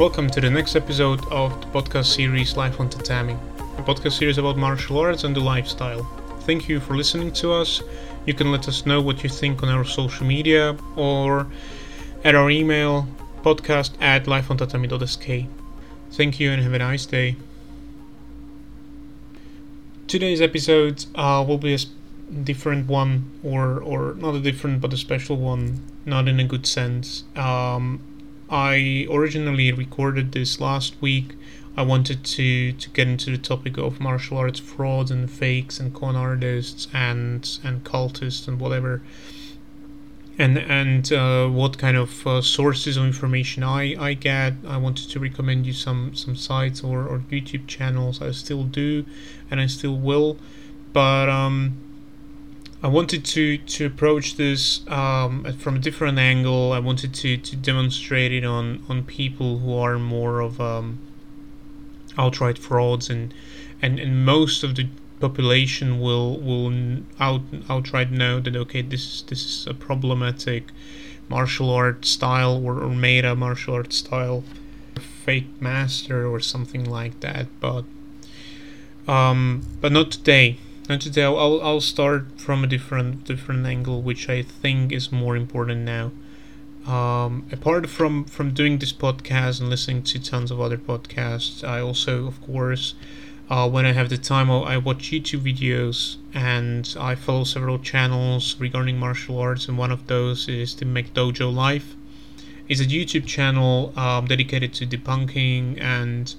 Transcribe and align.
Welcome 0.00 0.30
to 0.30 0.40
the 0.40 0.48
next 0.48 0.76
episode 0.76 1.22
of 1.26 1.60
the 1.60 1.66
podcast 1.66 2.06
series 2.06 2.56
Life 2.56 2.80
on 2.80 2.88
Tatami, 2.88 3.34
a 3.76 3.82
podcast 3.82 4.12
series 4.12 4.38
about 4.38 4.56
martial 4.56 4.96
arts 4.96 5.24
and 5.24 5.36
the 5.36 5.40
lifestyle. 5.40 6.04
Thank 6.46 6.70
you 6.70 6.80
for 6.80 6.96
listening 6.96 7.34
to 7.34 7.52
us. 7.52 7.82
You 8.24 8.32
can 8.32 8.50
let 8.50 8.66
us 8.66 8.86
know 8.86 9.02
what 9.02 9.22
you 9.22 9.28
think 9.28 9.62
on 9.62 9.68
our 9.68 9.84
social 9.84 10.24
media 10.24 10.74
or 10.96 11.48
at 12.24 12.34
our 12.34 12.48
email 12.48 13.08
podcast 13.42 13.90
at 14.00 14.24
lifeontatami.sk. 14.24 15.46
Thank 16.12 16.40
you 16.40 16.50
and 16.50 16.62
have 16.62 16.72
a 16.72 16.78
nice 16.78 17.04
day. 17.04 17.36
Today's 20.06 20.40
episode 20.40 21.04
uh, 21.14 21.44
will 21.46 21.58
be 21.58 21.74
a 21.74 21.78
different 22.42 22.86
one, 22.86 23.30
or 23.44 23.82
or 23.82 24.14
not 24.14 24.34
a 24.34 24.40
different, 24.40 24.80
but 24.80 24.94
a 24.94 24.96
special 24.96 25.36
one. 25.36 25.82
Not 26.06 26.26
in 26.26 26.40
a 26.40 26.44
good 26.44 26.66
sense. 26.66 27.24
Um, 27.36 28.00
I 28.50 29.06
originally 29.10 29.70
recorded 29.72 30.32
this 30.32 30.60
last 30.60 31.00
week. 31.00 31.36
I 31.76 31.82
wanted 31.82 32.24
to, 32.24 32.72
to 32.72 32.90
get 32.90 33.06
into 33.06 33.30
the 33.30 33.38
topic 33.38 33.78
of 33.78 34.00
martial 34.00 34.38
arts 34.38 34.58
frauds 34.58 35.10
and 35.10 35.30
fakes 35.30 35.78
and 35.78 35.94
con 35.94 36.16
artists 36.16 36.88
and 36.92 37.48
and 37.62 37.84
cultists 37.84 38.48
and 38.48 38.58
whatever 38.58 39.02
and 40.40 40.56
and 40.58 41.12
uh, 41.12 41.46
what 41.48 41.76
kind 41.76 41.96
of 41.96 42.26
uh, 42.26 42.40
sources 42.40 42.96
of 42.96 43.04
information 43.04 43.62
I, 43.62 43.94
I 44.02 44.14
get. 44.14 44.54
I 44.66 44.78
wanted 44.78 45.10
to 45.10 45.20
recommend 45.20 45.66
you 45.66 45.74
some 45.74 46.14
some 46.14 46.34
sites 46.34 46.82
or, 46.82 47.06
or 47.06 47.18
YouTube 47.30 47.66
channels. 47.66 48.22
I 48.22 48.30
still 48.30 48.64
do, 48.64 49.04
and 49.50 49.60
I 49.60 49.66
still 49.66 49.96
will, 49.96 50.38
but 50.92 51.28
um, 51.28 51.76
I 52.82 52.88
wanted 52.88 53.24
to 53.26 53.58
to 53.58 53.86
approach 53.86 54.36
this 54.36 54.86
um, 54.88 55.44
from 55.58 55.76
a 55.76 55.78
different 55.78 56.18
angle. 56.18 56.72
I 56.72 56.78
wanted 56.78 57.12
to, 57.14 57.36
to 57.36 57.56
demonstrate 57.56 58.32
it 58.32 58.44
on 58.44 58.82
on 58.88 59.04
people 59.04 59.58
who 59.58 59.74
are 59.76 59.98
more 59.98 60.40
of 60.40 60.60
um, 60.60 60.98
outright 62.16 62.58
frauds 62.58 63.10
and 63.10 63.34
and 63.82 63.98
and 63.98 64.24
most 64.24 64.64
of 64.64 64.76
the 64.76 64.88
population 65.20 66.00
will 66.00 66.40
will 66.40 66.72
out 67.18 67.42
outright 67.68 68.10
know 68.10 68.40
that 68.40 68.56
okay 68.56 68.80
this 68.80 69.04
is 69.04 69.22
this 69.28 69.44
is 69.44 69.66
a 69.66 69.74
problematic 69.74 70.72
martial 71.28 71.70
art 71.70 72.06
style 72.06 72.64
or, 72.64 72.82
or 72.82 72.88
meta 72.88 73.36
martial 73.36 73.74
art 73.74 73.92
style 73.92 74.42
fake 75.24 75.48
master 75.60 76.26
or 76.26 76.40
something 76.40 76.84
like 76.84 77.20
that 77.20 77.46
but 77.60 77.84
um 79.06 79.62
but 79.80 79.92
not 79.92 80.10
today 80.10 80.56
not 80.90 81.00
today 81.00 81.22
I'll, 81.22 81.62
I'll 81.62 81.80
start 81.80 82.40
from 82.40 82.64
a 82.64 82.66
different 82.66 83.22
different 83.22 83.64
angle 83.64 84.02
which 84.02 84.28
I 84.28 84.42
think 84.42 84.90
is 84.90 85.12
more 85.12 85.36
important 85.36 85.82
now 85.82 86.10
um, 86.84 87.46
apart 87.52 87.88
from 87.88 88.24
from 88.24 88.52
doing 88.52 88.78
this 88.78 88.92
podcast 88.92 89.60
and 89.60 89.70
listening 89.70 90.02
to 90.02 90.18
tons 90.18 90.50
of 90.50 90.60
other 90.60 90.76
podcasts 90.76 91.62
I 91.62 91.80
also 91.80 92.26
of 92.26 92.42
course 92.42 92.94
uh, 93.48 93.68
when 93.68 93.84
I 93.84 93.90
have 93.90 94.10
the 94.10 94.16
time, 94.16 94.48
I 94.48 94.78
watch 94.78 95.10
YouTube 95.10 95.40
videos 95.40 96.18
and 96.32 96.94
I 97.00 97.16
follow 97.16 97.42
several 97.42 97.80
channels 97.80 98.54
regarding 98.60 98.96
martial 98.96 99.40
arts, 99.40 99.66
and 99.66 99.76
one 99.76 99.90
of 99.90 100.06
those 100.06 100.48
is 100.48 100.76
the 100.76 100.84
McDojo 100.84 101.52
Life. 101.52 101.96
It's 102.68 102.80
a 102.80 102.84
YouTube 102.86 103.26
channel 103.26 103.92
um, 103.98 104.26
dedicated 104.26 104.72
to 104.74 104.86
debunking 104.86 105.80
and 105.80 106.32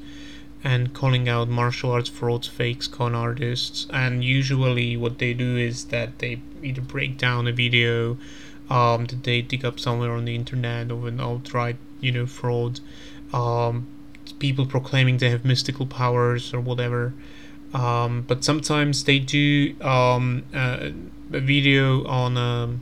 and 0.64 0.94
calling 0.94 1.28
out 1.28 1.48
martial 1.50 1.92
arts 1.92 2.10
frauds, 2.10 2.48
fakes, 2.48 2.88
con 2.88 3.16
artists. 3.16 3.88
And 3.90 4.24
usually, 4.24 4.96
what 4.96 5.20
they 5.20 5.34
do 5.34 5.58
is 5.58 5.86
that 5.86 6.20
they 6.20 6.42
either 6.62 6.82
break 6.82 7.18
down 7.18 7.48
a 7.48 7.52
video 7.52 8.18
um, 8.70 9.06
that 9.06 9.24
they 9.24 9.42
dig 9.42 9.66
up 9.66 9.80
somewhere 9.80 10.12
on 10.12 10.26
the 10.26 10.36
internet 10.36 10.92
of 10.92 11.06
an 11.06 11.20
outright, 11.20 11.78
you 12.00 12.12
know, 12.12 12.26
fraud. 12.26 12.80
Um, 13.34 13.88
people 14.40 14.66
proclaiming 14.66 15.18
they 15.18 15.30
have 15.30 15.46
mystical 15.46 15.86
powers 15.86 16.54
or 16.54 16.60
whatever. 16.60 17.14
Um, 17.74 18.24
but 18.28 18.44
sometimes 18.44 19.04
they 19.06 19.20
do 19.20 19.76
um, 19.82 20.44
uh, 20.54 20.90
a 21.32 21.40
video 21.40 22.06
on 22.06 22.38
um, 22.38 22.82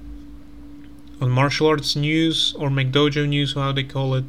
on 1.21 1.29
martial 1.29 1.67
arts 1.67 1.95
news 1.95 2.55
or 2.57 2.69
McDojo 2.69 3.27
news, 3.27 3.53
how 3.53 3.71
they 3.71 3.83
call 3.83 4.15
it, 4.15 4.25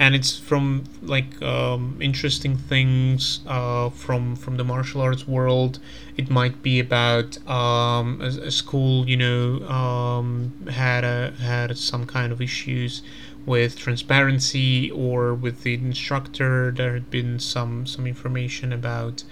and 0.00 0.14
it's 0.14 0.38
from 0.38 0.84
like 1.02 1.40
um, 1.42 1.98
interesting 2.00 2.56
things 2.56 3.40
uh, 3.46 3.90
from 3.90 4.34
from 4.34 4.56
the 4.56 4.64
martial 4.64 5.02
arts 5.02 5.28
world. 5.28 5.78
It 6.16 6.30
might 6.30 6.62
be 6.62 6.80
about 6.80 7.36
um, 7.46 8.18
a, 8.22 8.46
a, 8.46 8.50
school, 8.50 9.06
you 9.06 9.18
know, 9.18 9.68
um, 9.68 10.52
had 10.70 11.04
a 11.04 11.32
had 11.32 11.76
some 11.76 12.06
kind 12.06 12.32
of 12.32 12.40
issues 12.40 13.02
with 13.44 13.76
transparency 13.76 14.90
or 14.90 15.34
with 15.34 15.64
the 15.64 15.74
instructor. 15.74 16.70
There 16.70 16.94
had 16.94 17.10
been 17.10 17.38
some 17.38 17.86
some 17.86 18.06
information 18.06 18.72
about 18.72 19.24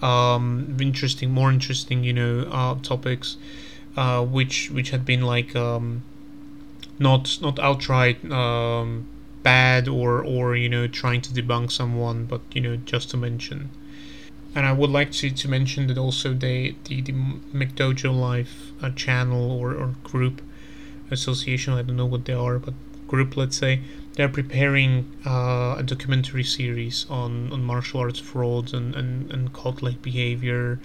um, 0.00 0.74
interesting, 0.80 1.32
more 1.32 1.50
interesting, 1.50 2.02
you 2.02 2.14
know, 2.14 2.48
uh, 2.50 2.76
topics, 2.80 3.36
uh, 3.94 4.24
which 4.24 4.70
which 4.70 4.88
had 4.88 5.04
been 5.04 5.20
like 5.20 5.54
um, 5.54 6.02
not 6.98 7.38
not 7.42 7.58
outright 7.58 8.24
um, 8.30 9.06
bad 9.44 9.86
or 9.86 10.24
or 10.24 10.56
you 10.56 10.68
know 10.68 10.88
trying 10.88 11.20
to 11.20 11.32
debunk 11.32 11.70
someone, 11.70 12.24
but 12.24 12.40
you 12.52 12.60
know 12.60 12.76
just 12.76 13.10
to 13.10 13.16
mention. 13.16 13.70
And 14.56 14.66
I 14.66 14.72
would 14.72 14.90
like 14.90 15.10
to, 15.12 15.30
to 15.30 15.48
mention 15.48 15.88
that 15.88 15.98
also 15.98 16.32
the, 16.32 16.76
the 16.84 17.02
McDojo 17.02 18.16
Life 18.16 18.70
uh, 18.80 18.90
channel 18.90 19.50
or, 19.50 19.74
or 19.74 19.94
group 20.04 20.40
association, 21.10 21.72
I 21.74 21.82
don't 21.82 21.96
know 21.96 22.06
what 22.06 22.24
they 22.24 22.34
are, 22.34 22.60
but 22.60 22.74
group, 23.08 23.36
let's 23.36 23.56
say, 23.56 23.80
they're 24.14 24.28
preparing 24.28 25.10
uh, 25.26 25.76
a 25.78 25.82
documentary 25.84 26.44
series 26.44 27.04
on, 27.10 27.52
on 27.52 27.64
martial 27.64 28.00
arts 28.00 28.20
frauds 28.20 28.72
and, 28.72 28.94
and, 28.94 29.30
and 29.32 29.52
cult 29.52 29.82
like 29.82 30.00
behavior 30.02 30.78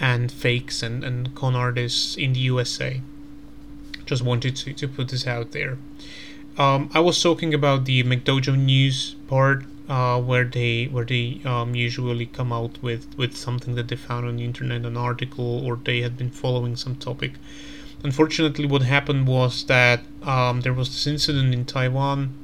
and 0.00 0.32
fakes 0.32 0.82
and, 0.82 1.04
and 1.04 1.34
con 1.36 1.54
artists 1.54 2.16
in 2.16 2.32
the 2.32 2.40
USA. 2.40 3.00
Just 4.06 4.22
wanted 4.22 4.56
to, 4.56 4.72
to 4.72 4.88
put 4.88 5.08
this 5.08 5.26
out 5.26 5.52
there. 5.52 5.78
Um, 6.56 6.88
I 6.94 7.00
was 7.00 7.20
talking 7.20 7.52
about 7.52 7.84
the 7.84 8.04
McDojo 8.04 8.56
news 8.56 9.16
part 9.26 9.64
uh, 9.88 10.20
where 10.20 10.44
they 10.44 10.84
where 10.84 11.04
they 11.04 11.40
um, 11.44 11.74
usually 11.74 12.26
come 12.26 12.52
out 12.52 12.80
with, 12.80 13.08
with 13.18 13.36
something 13.36 13.74
that 13.74 13.88
they 13.88 13.96
found 13.96 14.26
on 14.26 14.36
the 14.36 14.44
internet, 14.44 14.84
an 14.84 14.96
article, 14.96 15.66
or 15.66 15.76
they 15.76 16.02
had 16.02 16.16
been 16.16 16.30
following 16.30 16.76
some 16.76 16.94
topic. 16.94 17.32
Unfortunately, 18.04 18.66
what 18.66 18.82
happened 18.82 19.26
was 19.26 19.64
that 19.64 20.02
um, 20.22 20.60
there 20.60 20.72
was 20.72 20.90
this 20.90 21.06
incident 21.08 21.52
in 21.52 21.64
Taiwan 21.64 22.34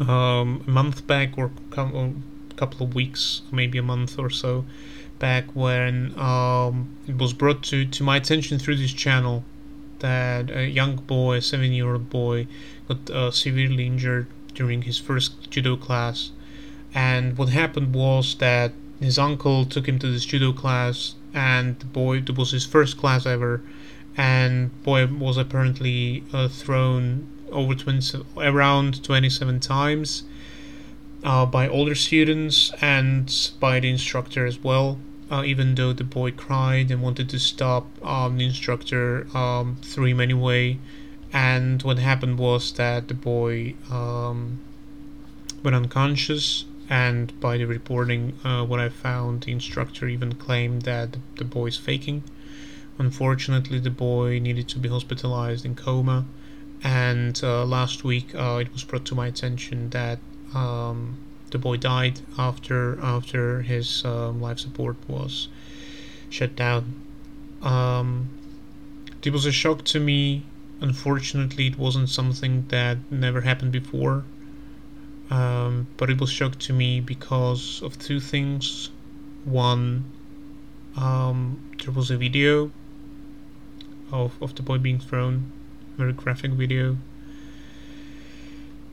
um, 0.00 0.64
a 0.66 0.70
month 0.70 1.06
back, 1.06 1.38
or 1.38 1.52
a 1.70 2.14
couple 2.56 2.86
of 2.86 2.94
weeks, 2.96 3.42
maybe 3.52 3.78
a 3.78 3.82
month 3.82 4.18
or 4.18 4.28
so 4.28 4.64
back, 5.20 5.44
when 5.54 6.18
um, 6.18 6.88
it 7.06 7.16
was 7.16 7.32
brought 7.32 7.62
to, 7.62 7.84
to 7.84 8.02
my 8.02 8.16
attention 8.16 8.58
through 8.58 8.76
this 8.76 8.92
channel 8.92 9.44
that 10.04 10.50
a 10.50 10.66
young 10.68 10.96
boy, 10.96 11.36
a 11.36 11.42
seven 11.42 11.72
year 11.72 11.90
old 11.92 12.10
boy, 12.10 12.46
got 12.88 13.08
uh, 13.10 13.30
severely 13.30 13.86
injured 13.86 14.26
during 14.54 14.82
his 14.82 14.98
first 14.98 15.50
judo 15.50 15.76
class. 15.76 16.30
And 16.92 17.38
what 17.38 17.48
happened 17.48 17.94
was 17.94 18.34
that 18.36 18.72
his 19.00 19.18
uncle 19.18 19.64
took 19.64 19.88
him 19.88 19.98
to 20.00 20.08
this 20.12 20.26
judo 20.26 20.52
class, 20.52 21.14
and 21.32 21.78
the 21.80 21.86
boy, 21.86 22.18
it 22.18 22.36
was 22.36 22.50
his 22.50 22.66
first 22.66 22.98
class 22.98 23.24
ever, 23.24 23.62
and 24.14 24.70
boy 24.82 25.06
was 25.06 25.38
apparently 25.38 26.22
uh, 26.34 26.48
thrown 26.48 27.26
over 27.50 27.74
20, 27.74 28.22
around 28.36 29.02
27 29.02 29.60
times 29.60 30.24
uh, 31.24 31.46
by 31.46 31.66
older 31.66 31.94
students 31.94 32.72
and 32.82 33.52
by 33.58 33.80
the 33.80 33.88
instructor 33.88 34.44
as 34.44 34.58
well. 34.62 34.98
Uh, 35.30 35.42
even 35.44 35.74
though 35.74 35.92
the 35.92 36.04
boy 36.04 36.30
cried 36.30 36.90
and 36.90 37.02
wanted 37.02 37.28
to 37.30 37.38
stop, 37.38 37.86
um, 38.04 38.36
the 38.36 38.44
instructor 38.44 39.26
um, 39.36 39.76
threw 39.82 40.06
him 40.06 40.20
anyway. 40.20 40.78
And 41.32 41.82
what 41.82 41.98
happened 41.98 42.38
was 42.38 42.72
that 42.72 43.08
the 43.08 43.14
boy 43.14 43.74
um, 43.90 44.58
went 45.62 45.74
unconscious. 45.74 46.66
And 46.88 47.38
by 47.40 47.56
the 47.56 47.64
reporting, 47.64 48.34
uh, 48.44 48.64
what 48.64 48.78
I 48.78 48.90
found, 48.90 49.42
the 49.42 49.52
instructor 49.52 50.06
even 50.06 50.34
claimed 50.34 50.82
that 50.82 51.16
the 51.36 51.44
boy 51.44 51.66
is 51.66 51.78
faking. 51.78 52.22
Unfortunately, 52.98 53.80
the 53.80 53.90
boy 53.90 54.38
needed 54.38 54.68
to 54.68 54.78
be 54.78 54.88
hospitalized 54.88 55.64
in 55.64 55.74
coma, 55.74 56.26
and 56.82 57.40
uh, 57.42 57.64
last 57.64 58.04
week 58.04 58.34
uh, 58.34 58.58
it 58.60 58.72
was 58.72 58.84
brought 58.84 59.04
to 59.06 59.16
my 59.16 59.26
attention 59.26 59.90
that 59.90 60.20
um, 60.54 61.16
the 61.54 61.58
boy 61.60 61.76
died 61.76 62.20
after 62.36 62.98
after 63.00 63.62
his 63.62 64.04
um, 64.04 64.42
life 64.42 64.58
support 64.58 64.96
was 65.06 65.46
shut 66.28 66.56
down. 66.56 66.82
Um, 67.62 68.28
it 69.22 69.32
was 69.32 69.46
a 69.46 69.52
shock 69.52 69.84
to 69.92 70.00
me. 70.00 70.42
Unfortunately, 70.80 71.68
it 71.68 71.78
wasn't 71.78 72.08
something 72.08 72.66
that 72.70 72.98
never 73.08 73.40
happened 73.42 73.70
before. 73.70 74.24
Um, 75.30 75.86
but 75.96 76.10
it 76.10 76.20
was 76.20 76.30
shock 76.30 76.58
to 76.66 76.72
me 76.72 77.00
because 77.00 77.80
of 77.86 78.00
two 78.00 78.18
things. 78.18 78.90
One, 79.44 80.04
um, 80.96 81.38
there 81.78 81.92
was 81.92 82.10
a 82.10 82.16
video 82.16 82.72
of, 84.10 84.42
of 84.42 84.56
the 84.56 84.62
boy 84.64 84.78
being 84.78 84.98
thrown. 84.98 85.52
Very 85.96 86.12
graphic 86.12 86.50
video. 86.50 86.96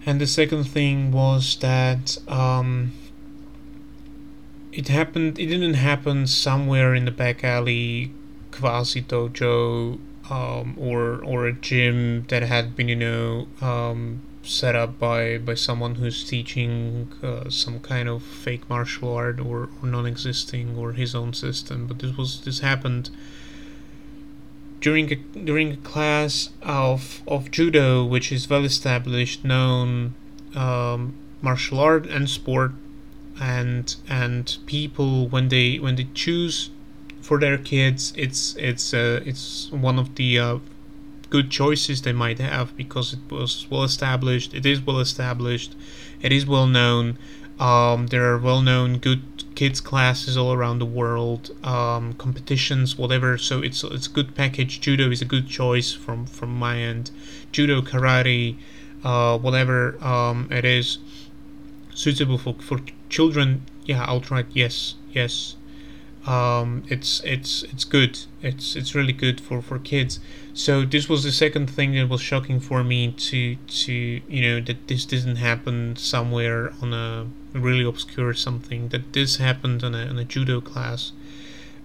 And 0.05 0.19
the 0.19 0.27
second 0.27 0.63
thing 0.63 1.11
was 1.11 1.55
that 1.57 2.17
um, 2.27 2.93
it 4.71 4.87
happened. 4.87 5.37
It 5.37 5.47
didn't 5.47 5.75
happen 5.75 6.25
somewhere 6.25 6.95
in 6.95 7.05
the 7.05 7.11
back 7.11 7.43
alley, 7.43 8.11
quasi 8.51 9.03
dojo, 9.03 9.99
um, 10.29 10.75
or 10.79 11.23
or 11.23 11.45
a 11.45 11.53
gym 11.53 12.25
that 12.29 12.41
had 12.43 12.75
been, 12.75 12.87
you 12.87 12.95
know, 12.95 13.47
um, 13.61 14.21
set 14.43 14.75
up 14.75 14.97
by 14.97 15.37
by 15.37 15.53
someone 15.53 15.95
who's 15.95 16.23
teaching 16.23 17.11
uh, 17.21 17.49
some 17.49 17.79
kind 17.79 18.09
of 18.09 18.23
fake 18.23 18.67
martial 18.69 19.13
art 19.13 19.39
or, 19.39 19.69
or 19.81 19.87
non-existing 19.87 20.77
or 20.77 20.93
his 20.93 21.13
own 21.13 21.33
system. 21.33 21.85
But 21.85 21.99
this 21.99 22.17
was 22.17 22.41
this 22.41 22.59
happened 22.61 23.11
during 24.81 25.11
a 25.13 25.15
during 25.15 25.71
a 25.73 25.77
class 25.77 26.49
of 26.61 27.21
of 27.27 27.51
judo, 27.51 28.03
which 28.03 28.31
is 28.31 28.49
well 28.49 28.65
established, 28.65 29.45
known 29.45 30.15
um, 30.55 31.13
martial 31.41 31.79
art 31.79 32.05
and 32.07 32.29
sport, 32.29 32.73
and 33.39 33.95
and 34.09 34.57
people 34.65 35.29
when 35.29 35.49
they 35.49 35.77
when 35.77 35.95
they 35.95 36.07
choose 36.13 36.71
for 37.21 37.39
their 37.39 37.57
kids, 37.57 38.11
it's 38.17 38.55
it's 38.57 38.93
uh, 38.93 39.21
it's 39.25 39.71
one 39.71 39.99
of 39.99 40.15
the 40.15 40.39
uh, 40.39 40.57
good 41.29 41.49
choices 41.49 42.01
they 42.01 42.11
might 42.11 42.39
have 42.39 42.75
because 42.75 43.13
it 43.13 43.19
was 43.29 43.67
well 43.69 43.83
established. 43.83 44.53
It 44.53 44.65
is 44.65 44.81
well 44.81 44.99
established. 44.99 45.75
It 46.21 46.31
is 46.31 46.45
well 46.45 46.67
known. 46.67 47.17
Um, 47.61 48.07
there 48.07 48.25
are 48.33 48.39
well 48.39 48.63
known 48.63 48.97
good 48.97 49.21
kids 49.53 49.79
classes 49.79 50.35
all 50.35 50.51
around 50.51 50.79
the 50.79 50.85
world, 50.85 51.51
um, 51.63 52.13
competitions, 52.13 52.97
whatever. 52.97 53.37
So 53.37 53.61
it's 53.61 53.83
it's 53.83 54.07
a 54.07 54.09
good 54.09 54.33
package. 54.33 54.81
Judo 54.81 55.11
is 55.11 55.21
a 55.21 55.25
good 55.25 55.47
choice 55.47 55.93
from 55.93 56.25
from 56.25 56.49
my 56.55 56.79
end. 56.79 57.11
Judo, 57.51 57.81
karate, 57.81 58.57
uh, 59.03 59.37
whatever 59.37 60.03
um, 60.03 60.47
it 60.49 60.65
is 60.65 60.97
suitable 61.93 62.39
for 62.39 62.55
for 62.55 62.79
children. 63.09 63.61
Yeah, 63.85 64.05
outright 64.07 64.47
yes, 64.53 64.95
yes. 65.11 65.55
Um, 66.25 66.83
it's 66.87 67.21
it's 67.23 67.61
it's 67.63 67.83
good. 67.83 68.25
It's 68.41 68.75
it's 68.75 68.95
really 68.95 69.13
good 69.13 69.39
for 69.39 69.61
for 69.61 69.77
kids. 69.77 70.19
So 70.55 70.83
this 70.83 71.07
was 71.07 71.23
the 71.23 71.31
second 71.31 71.69
thing 71.69 71.93
that 71.93 72.09
was 72.09 72.21
shocking 72.21 72.59
for 72.59 72.83
me 72.83 73.11
to 73.11 73.55
to 73.55 73.93
you 73.93 74.41
know 74.41 74.61
that 74.61 74.87
this 74.87 75.05
didn't 75.05 75.35
happen 75.35 75.95
somewhere 75.95 76.73
on 76.81 76.93
a 76.93 77.27
really 77.53 77.83
obscure 77.83 78.33
something 78.33 78.89
that 78.89 79.13
this 79.13 79.37
happened 79.37 79.83
on 79.83 79.93
a, 79.93 80.05
on 80.05 80.17
a 80.17 80.23
judo 80.23 80.61
class 80.61 81.11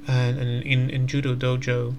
and, 0.07 0.39
and 0.39 0.63
in, 0.63 0.91
in 0.91 1.07
judo 1.07 1.35
dojo. 1.35 1.95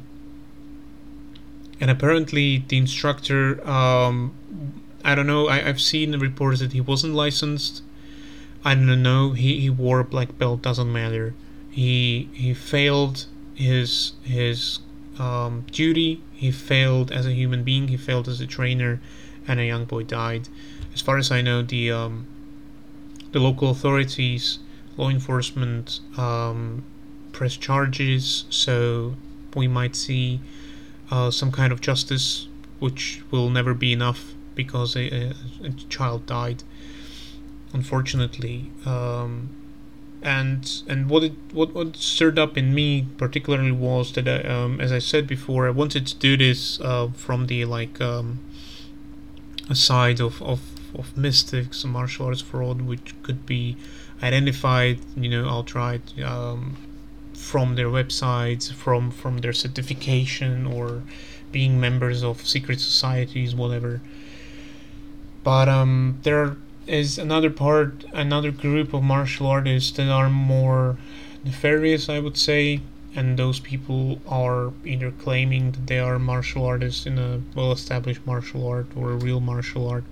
And 1.80 1.92
apparently 1.92 2.64
the 2.68 2.78
instructor 2.78 3.66
um, 3.68 4.34
i 5.04 5.14
don't 5.14 5.28
know 5.28 5.48
I, 5.48 5.68
i've 5.68 5.82
seen 5.82 6.18
reports 6.20 6.60
that 6.60 6.74
he 6.74 6.82
wasn't 6.82 7.14
licensed. 7.14 7.84
I 8.66 8.74
don't 8.76 9.02
know 9.02 9.32
he, 9.34 9.60
he 9.60 9.70
wore 9.70 10.00
a 10.00 10.04
black 10.04 10.38
belt 10.38 10.62
doesn't 10.62 10.92
matter. 10.92 11.34
He 11.70 12.30
he 12.34 12.54
failed 12.54 13.26
his 13.54 14.14
his 14.24 14.80
um, 15.20 15.66
duty. 15.72 16.22
He 16.34 16.52
failed 16.52 17.12
as 17.12 17.26
a 17.26 17.32
human 17.32 17.64
being. 17.64 17.88
He 17.88 17.98
failed 17.98 18.28
as 18.28 18.40
a 18.42 18.48
trainer 18.48 19.00
and 19.48 19.60
a 19.60 19.66
young 19.66 19.86
boy 19.86 20.04
died. 20.04 20.50
As 20.94 21.02
far 21.02 21.18
as 21.18 21.32
i 21.32 21.42
know 21.42 21.62
the 21.62 21.92
um, 21.92 22.26
the 23.38 23.44
local 23.44 23.70
authorities, 23.70 24.58
law 24.98 25.10
enforcement 25.10 26.00
um, 26.18 26.84
press 27.32 27.56
charges, 27.56 28.46
so 28.50 29.16
we 29.56 29.68
might 29.68 29.96
see 29.96 30.40
uh, 31.12 31.30
some 31.30 31.52
kind 31.52 31.72
of 31.72 31.80
justice, 31.80 32.48
which 32.80 33.22
will 33.30 33.50
never 33.50 33.76
be 33.76 33.94
enough 33.94 34.34
because 34.56 34.96
a, 34.96 35.06
a, 35.14 35.34
a 35.64 35.70
child 35.88 36.26
died, 36.26 36.64
unfortunately. 37.74 38.72
Um, 38.86 39.50
and 40.24 40.82
and 40.88 41.10
what 41.12 41.24
it 41.24 41.34
what, 41.54 41.76
what 41.76 41.96
stirred 41.96 42.40
up 42.40 42.58
in 42.58 42.74
me 42.74 43.06
particularly 43.18 43.72
was 43.72 44.14
that 44.14 44.28
I, 44.28 44.42
uh, 44.42 44.66
um, 44.66 44.82
as 44.82 44.92
I 44.92 44.98
said 44.98 45.28
before, 45.28 45.68
I 45.68 45.70
wanted 45.70 46.08
to 46.08 46.16
do 46.16 46.36
this 46.36 46.82
uh, 46.82 47.10
from 47.14 47.46
the 47.46 47.66
like 47.66 48.02
um, 48.02 48.40
side 49.74 50.20
of, 50.20 50.42
of 50.42 50.60
of 50.98 51.18
mystics, 51.18 51.86
martial 51.86 52.28
arts 52.28 52.42
fraud, 52.42 52.82
which 52.82 53.14
could 53.24 53.46
be 53.46 53.78
identified, 54.22 55.00
you 55.16 55.30
know, 55.30 55.48
outright 55.48 56.02
um, 56.24 56.78
from 57.34 57.76
their 57.76 57.88
websites, 57.88 58.72
from 58.72 59.12
from 59.12 59.40
their 59.40 59.54
certification, 59.54 60.66
or 60.66 61.04
being 61.52 61.80
members 61.80 62.24
of 62.24 62.46
secret 62.46 62.80
societies, 62.80 63.56
whatever. 63.56 64.02
But 65.44 65.70
um, 65.70 66.20
there 66.24 66.58
is 66.88 67.18
another 67.18 67.50
part, 67.50 68.06
another 68.14 68.52
group 68.52 68.94
of 68.94 69.04
martial 69.04 69.48
artists 69.48 69.92
that 69.98 70.10
are 70.10 70.30
more 70.30 70.98
nefarious, 71.44 72.10
I 72.10 72.20
would 72.20 72.38
say, 72.38 72.82
and 73.16 73.38
those 73.38 73.60
people 73.60 74.20
are 74.28 74.74
either 74.86 75.12
claiming 75.12 75.72
that 75.72 75.88
they 75.88 76.00
are 76.00 76.20
martial 76.20 76.66
artists 76.66 77.06
in 77.06 77.18
a 77.18 77.42
well-established 77.56 78.26
martial 78.26 78.68
art 78.68 78.88
or 78.96 79.12
a 79.12 79.16
real 79.16 79.40
martial 79.40 79.88
art 79.90 80.04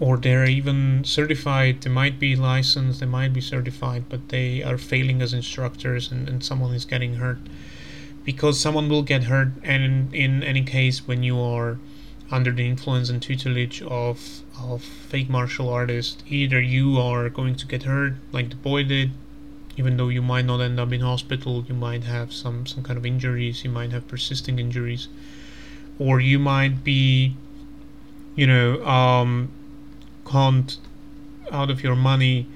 or 0.00 0.16
they're 0.16 0.46
even 0.46 1.04
certified 1.04 1.82
they 1.82 1.90
might 1.90 2.18
be 2.18 2.34
licensed 2.34 3.00
they 3.00 3.06
might 3.06 3.32
be 3.34 3.40
certified 3.40 4.02
but 4.08 4.30
they 4.30 4.62
are 4.62 4.78
failing 4.78 5.20
as 5.20 5.34
instructors 5.34 6.10
and, 6.10 6.28
and 6.28 6.42
someone 6.42 6.74
is 6.74 6.86
getting 6.86 7.16
hurt. 7.16 7.38
Because 8.24 8.58
someone 8.58 8.88
will 8.88 9.02
get 9.02 9.24
hurt 9.24 9.52
and 9.62 9.82
in, 9.84 10.14
in 10.14 10.42
any 10.42 10.62
case 10.62 11.06
when 11.06 11.22
you 11.22 11.38
are 11.40 11.78
under 12.30 12.52
the 12.52 12.66
influence 12.66 13.10
and 13.10 13.20
tutelage 13.20 13.82
of 13.82 14.42
of 14.58 14.82
fake 14.82 15.28
martial 15.28 15.68
artists 15.68 16.22
either 16.28 16.60
you 16.60 16.98
are 16.98 17.28
going 17.28 17.54
to 17.56 17.66
get 17.66 17.82
hurt 17.82 18.14
like 18.30 18.50
the 18.50 18.56
boy 18.56 18.84
did 18.84 19.10
even 19.76 19.96
though 19.96 20.08
you 20.08 20.22
might 20.22 20.44
not 20.44 20.60
end 20.60 20.78
up 20.78 20.92
in 20.92 21.00
hospital 21.00 21.64
you 21.66 21.74
might 21.74 22.04
have 22.04 22.32
some 22.32 22.66
some 22.66 22.82
kind 22.82 22.96
of 22.96 23.04
injuries 23.04 23.64
you 23.64 23.70
might 23.70 23.90
have 23.90 24.06
persisting 24.06 24.58
injuries 24.58 25.08
or 25.98 26.20
you 26.20 26.38
might 26.38 26.84
be 26.84 27.34
you 28.36 28.46
know 28.46 28.84
um, 28.84 29.50
count 30.30 30.78
out 31.50 31.70
of 31.70 31.82
your 31.82 31.96
money 31.96 32.46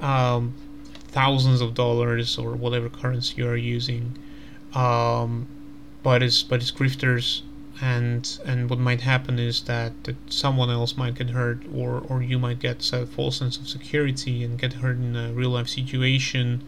um, 0.00 0.54
thousands 1.08 1.60
of 1.60 1.74
dollars 1.74 2.38
or 2.38 2.52
whatever 2.52 2.88
currency 2.88 3.34
you 3.38 3.48
are 3.48 3.56
using. 3.56 4.16
Um, 4.74 5.46
but 6.02 6.22
it's 6.22 6.42
but 6.42 6.60
it's 6.60 6.70
grifters. 6.70 7.42
And 7.80 8.38
and 8.44 8.68
what 8.68 8.80
might 8.80 9.02
happen 9.02 9.38
is 9.38 9.62
that, 9.62 9.92
that 10.04 10.16
someone 10.28 10.68
else 10.68 10.96
might 10.96 11.14
get 11.14 11.30
hurt 11.30 11.60
or 11.72 12.00
or 12.08 12.22
you 12.22 12.38
might 12.38 12.58
get 12.58 12.92
a 12.92 13.06
false 13.06 13.36
sense 13.38 13.56
of 13.56 13.68
security 13.68 14.42
and 14.42 14.58
get 14.58 14.74
hurt 14.74 14.96
in 14.96 15.14
a 15.14 15.32
real 15.32 15.50
life 15.50 15.68
situation 15.68 16.60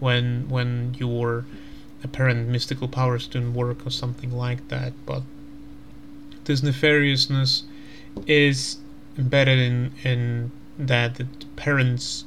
when 0.00 0.48
when 0.48 0.94
your 0.98 1.44
apparent 2.02 2.48
mystical 2.48 2.88
powers 2.88 3.26
don't 3.26 3.52
work 3.52 3.86
or 3.86 3.90
something 3.90 4.32
like 4.32 4.66
that. 4.68 4.92
But 5.04 5.22
this 6.44 6.62
nefariousness 6.62 7.64
is 8.26 8.78
embedded 9.18 9.58
in 9.58 9.92
in 10.04 10.50
that 10.78 11.16
the 11.16 11.26
parents 11.56 12.24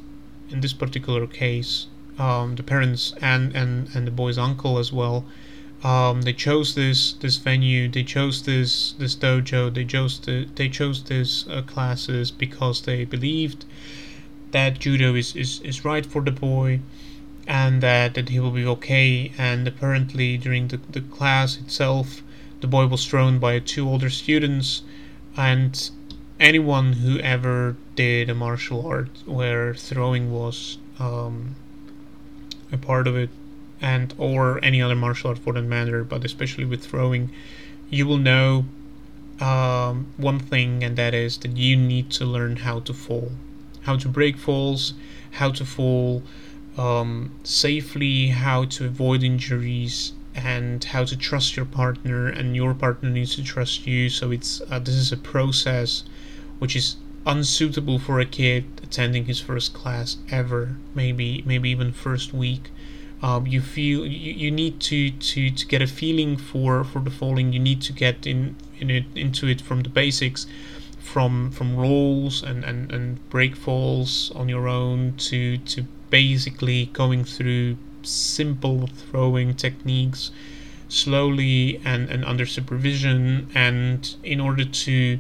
in 0.50 0.60
this 0.62 0.74
particular 0.74 1.26
case 1.26 1.88
um, 2.20 2.56
the 2.56 2.64
parents 2.64 3.14
and, 3.22 3.56
and 3.56 3.90
and 3.96 4.06
the 4.06 4.12
boy's 4.12 4.38
uncle 4.38 4.78
as 4.78 4.92
well 4.92 5.26
um, 5.84 6.22
they 6.22 6.34
chose 6.34 6.76
this 6.76 7.14
this 7.14 7.38
venue 7.38 7.88
they 7.88 8.04
chose 8.04 8.44
this 8.44 8.94
this 9.00 9.16
dojo 9.16 9.74
they 9.74 9.86
chose 9.86 10.20
the, 10.20 10.48
they 10.56 10.70
chose 10.70 11.04
this 11.04 11.48
uh, 11.48 11.62
classes 11.62 12.30
because 12.30 12.82
they 12.82 13.06
believed 13.06 13.66
that 14.52 14.80
judo 14.80 15.16
is, 15.16 15.36
is, 15.36 15.62
is 15.62 15.86
right 15.86 16.06
for 16.06 16.22
the 16.22 16.32
boy 16.32 16.80
and 17.48 17.82
that, 17.82 18.14
that 18.14 18.30
he 18.30 18.40
will 18.40 18.52
be 18.52 18.66
okay. 18.66 19.32
And 19.38 19.68
apparently 19.68 20.38
during 20.38 20.68
the, 20.68 20.78
the 20.78 21.02
class 21.02 21.58
itself 21.58 22.24
the 22.60 22.68
boy 22.68 22.86
was 22.86 23.06
thrown 23.08 23.40
by 23.40 23.58
two 23.60 23.90
older 23.90 24.10
students 24.10 24.84
and 25.36 25.90
anyone 26.42 26.94
who 26.94 27.20
ever 27.20 27.76
did 27.96 28.30
a 28.30 28.36
martial 28.36 28.86
art 28.86 29.10
where 29.26 29.76
throwing 29.76 30.34
was 30.34 30.80
um, 31.00 31.56
a 32.72 32.78
part 32.78 33.08
of 33.08 33.16
it 33.16 33.30
and 33.80 34.14
or 34.18 34.60
any 34.64 34.82
other 34.82 34.96
martial 34.96 35.30
art 35.30 35.38
for 35.38 35.54
that 35.54 35.62
matter 35.62 36.04
but 36.04 36.26
especially 36.26 36.66
with 36.66 36.84
throwing 36.84 37.30
you 37.90 38.08
will 38.08 38.18
know 38.18 38.66
um, 39.40 40.08
one 40.18 40.40
thing 40.40 40.84
and 40.84 40.98
that 40.98 41.14
is 41.14 41.38
that 41.40 41.56
you 41.56 41.76
need 41.78 42.10
to 42.12 42.26
learn 42.26 42.58
how 42.58 42.80
to 42.82 42.94
fall. 42.94 43.32
How 43.82 43.98
to 43.98 44.08
break 44.08 44.38
falls 44.38 44.94
how 45.32 45.52
to 45.52 45.66
fall 45.66 46.24
um, 46.78 47.32
safely 47.44 48.28
how 48.28 48.66
to 48.66 48.86
avoid 48.86 49.24
injuries 49.24 50.14
and 50.34 50.84
how 50.84 51.04
to 51.04 51.16
trust 51.16 51.56
your 51.56 51.66
partner 51.66 52.28
and 52.28 52.56
your 52.56 52.74
partner 52.74 53.10
needs 53.10 53.36
to 53.36 53.44
trust 53.44 53.86
you 53.86 54.10
so 54.10 54.32
it's 54.32 54.62
uh, 54.72 54.80
this 54.80 54.96
is 54.96 55.12
a 55.12 55.18
process 55.18 56.04
which 56.62 56.76
is 56.76 56.98
unsuitable 57.26 57.98
for 57.98 58.20
a 58.20 58.26
kid 58.26 58.64
attending 58.84 59.26
his 59.26 59.40
first 59.40 59.74
class 59.74 60.18
ever 60.30 60.76
maybe 60.94 61.44
maybe 61.44 61.72
even 61.72 61.92
first 61.92 62.34
week. 62.34 62.70
Um, 63.24 63.48
you 63.48 63.62
feel 63.62 64.06
you, 64.06 64.34
you 64.44 64.52
need 64.52 64.80
to, 64.82 65.10
to 65.10 65.50
to 65.50 65.66
get 65.66 65.82
a 65.82 65.88
feeling 65.88 66.38
for 66.38 66.84
for 66.84 67.00
the 67.00 67.10
falling. 67.10 67.52
You 67.52 67.60
need 67.60 67.82
to 67.82 67.94
get 67.94 68.28
in 68.28 68.56
in 68.80 68.92
it 68.92 69.06
into 69.16 69.48
it 69.48 69.60
from 69.60 69.82
the 69.82 69.90
basics 69.90 70.46
from 71.00 71.50
from 71.50 71.76
rolls 71.76 72.44
and, 72.44 72.64
and, 72.64 72.92
and 72.92 73.30
break 73.32 73.56
falls 73.56 74.32
on 74.36 74.48
your 74.48 74.68
own 74.68 75.14
to 75.30 75.58
to 75.58 75.86
basically 76.12 76.88
going 76.94 77.24
through 77.24 77.78
simple 78.04 78.86
throwing 78.88 79.56
techniques 79.56 80.32
slowly 80.92 81.80
and, 81.86 82.10
and 82.10 82.26
under 82.26 82.46
supervision. 82.46 83.50
And 83.56 84.16
in 84.24 84.40
order 84.40 84.66
to 84.66 85.20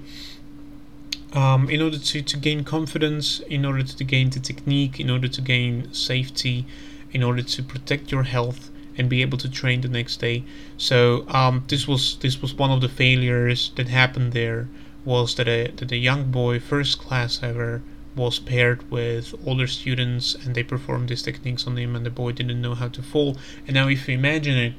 um, 1.34 1.70
in 1.70 1.82
order 1.82 1.98
to, 1.98 2.22
to 2.22 2.38
gain 2.38 2.64
confidence, 2.64 3.40
in 3.42 3.66
order 3.66 3.84
to 3.84 4.04
gain 4.04 4.30
the 4.30 4.40
technique, 4.40 5.00
in 5.00 5.10
order 5.10 5.28
to 5.28 5.42
gain 5.42 5.92
safety, 5.94 6.66
in 7.12 7.24
order 7.24 7.42
to 7.42 7.64
protect 7.64 8.12
your 8.12 8.24
health 8.24 8.70
and 8.98 9.10
be 9.10 9.22
able 9.22 9.38
to 9.38 9.50
train 9.50 9.82
the 9.82 9.88
next 9.88 10.18
day. 10.18 10.44
So 10.78 11.26
um, 11.30 11.64
this 11.68 11.88
was 11.88 12.18
this 12.18 12.42
was 12.42 12.54
one 12.54 12.72
of 12.72 12.82
the 12.82 12.90
failures 12.90 13.72
that 13.76 13.88
happened 13.88 14.34
there 14.34 14.68
was 15.06 15.36
that 15.36 15.48
a 15.48 15.72
that 15.78 15.92
a 15.92 15.98
young 15.98 16.32
boy, 16.32 16.60
first 16.60 17.00
class 17.00 17.42
ever, 17.42 17.82
was 18.16 18.40
paired 18.40 18.90
with 18.92 19.34
older 19.46 19.68
students 19.68 20.36
and 20.36 20.54
they 20.54 20.64
performed 20.64 21.10
these 21.10 21.22
techniques 21.22 21.66
on 21.66 21.78
him 21.78 21.96
and 21.96 22.06
the 22.06 22.10
boy 22.10 22.32
didn't 22.34 22.62
know 22.62 22.76
how 22.76 22.90
to 22.90 23.02
fall. 23.02 23.38
And 23.66 23.74
now 23.76 23.88
if 23.88 24.08
you 24.08 24.16
imagine 24.16 24.58
it, 24.58 24.74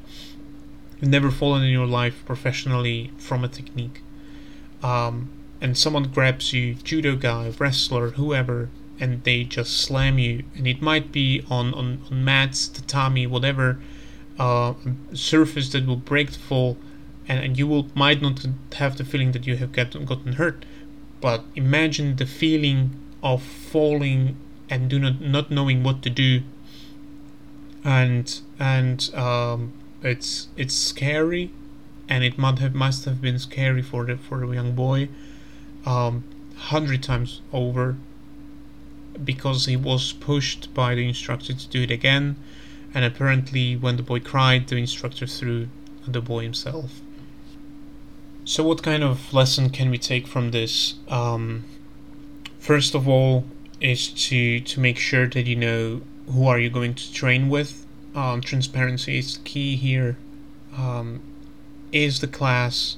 you've 1.01 1.11
never 1.11 1.31
fallen 1.31 1.65
in 1.65 1.71
your 1.71 1.87
life 1.87 2.23
professionally 2.27 3.11
from 3.17 3.43
a 3.43 3.49
technique. 3.49 4.03
Um, 4.83 5.31
and 5.63 5.79
someone 5.79 6.03
grabs 6.03 6.53
you, 6.53 6.75
judo 6.75 7.15
guy, 7.15 7.53
wrestler, 7.57 8.11
whoever, 8.11 8.69
and 8.99 9.23
they 9.23 9.45
just 9.45 9.79
slam 9.79 10.19
you. 10.19 10.43
And 10.57 10.67
it 10.67 10.83
might 10.83 11.13
be 11.13 11.47
on, 11.49 11.73
on, 11.75 12.03
on 12.11 12.25
mats, 12.25 12.67
tatami, 12.67 13.29
whatever 13.29 13.79
uh, 14.41 14.75
surface 15.15 15.71
that 15.71 15.87
will 15.87 15.97
break 15.97 16.33
the 16.33 16.39
fall, 16.41 16.77
and, 17.29 17.45
and 17.45 17.57
you 17.57 17.69
will 17.69 17.87
might 17.95 18.21
not 18.21 18.45
have 18.75 18.99
the 18.99 19.05
feeling 19.05 19.31
that 19.33 19.47
you 19.47 19.57
have 19.57 19.71
gotten, 19.71 20.05
gotten 20.05 20.33
hurt. 20.33 20.65
But 21.21 21.45
imagine 21.55 22.17
the 22.17 22.27
feeling 22.27 22.91
of 23.23 23.41
falling 23.41 24.37
and 24.69 24.91
do 24.91 24.99
not 24.99 25.21
not 25.21 25.53
knowing 25.53 25.85
what 25.85 26.03
to 26.03 26.11
do. 26.11 26.43
And 27.85 28.41
and 28.59 29.15
um, 29.15 29.73
it's 30.03 30.49
it's 30.57 30.75
scary, 30.75 31.53
and 32.09 32.25
it 32.25 32.37
must 32.37 32.59
have 32.59 32.75
must 32.75 33.05
have 33.05 33.21
been 33.21 33.39
scary 33.39 33.83
for 33.83 34.05
the 34.05 34.17
for 34.17 34.45
the 34.45 34.49
young 34.49 34.75
boy 34.75 35.09
um, 35.85 36.25
hundred 36.57 37.03
times 37.03 37.41
over 37.53 37.97
because 39.23 39.67
he 39.67 39.77
was 39.77 40.13
pushed 40.13 40.73
by 40.75 40.95
the 40.95 41.07
instructor 41.07 41.53
to 41.53 41.69
do 41.69 41.83
it 41.83 41.91
again. 41.91 42.37
And 42.95 43.05
apparently 43.05 43.77
when 43.77 43.97
the 43.97 44.03
boy 44.03 44.21
cried 44.21 44.69
the 44.69 44.77
instructor 44.77 45.27
threw 45.27 45.69
the 46.07 46.21
boy 46.21 46.43
himself. 46.43 47.01
So 48.45 48.65
what 48.65 48.83
kind 48.83 49.03
of 49.05 49.33
lesson 49.33 49.71
can 49.71 49.91
we 49.91 49.99
take 49.99 50.27
from 50.27 50.51
this? 50.51 50.95
Um, 51.09 51.65
first 52.59 52.95
of 52.95 53.09
all 53.09 53.45
is 53.81 54.09
to 54.09 54.61
to 54.61 54.81
make 54.81 54.99
sure 54.99 55.27
that 55.27 55.47
you 55.47 55.57
know 55.57 56.03
who 56.31 56.47
are 56.47 56.59
you 56.59 56.71
going 56.71 56.95
to 56.95 57.13
train 57.13 57.49
with. 57.49 57.87
Um, 58.15 58.41
transparency 58.41 59.19
is 59.19 59.39
key 59.45 59.77
here. 59.77 60.17
Um, 60.77 61.21
is 61.93 62.21
the 62.21 62.27
class 62.27 62.97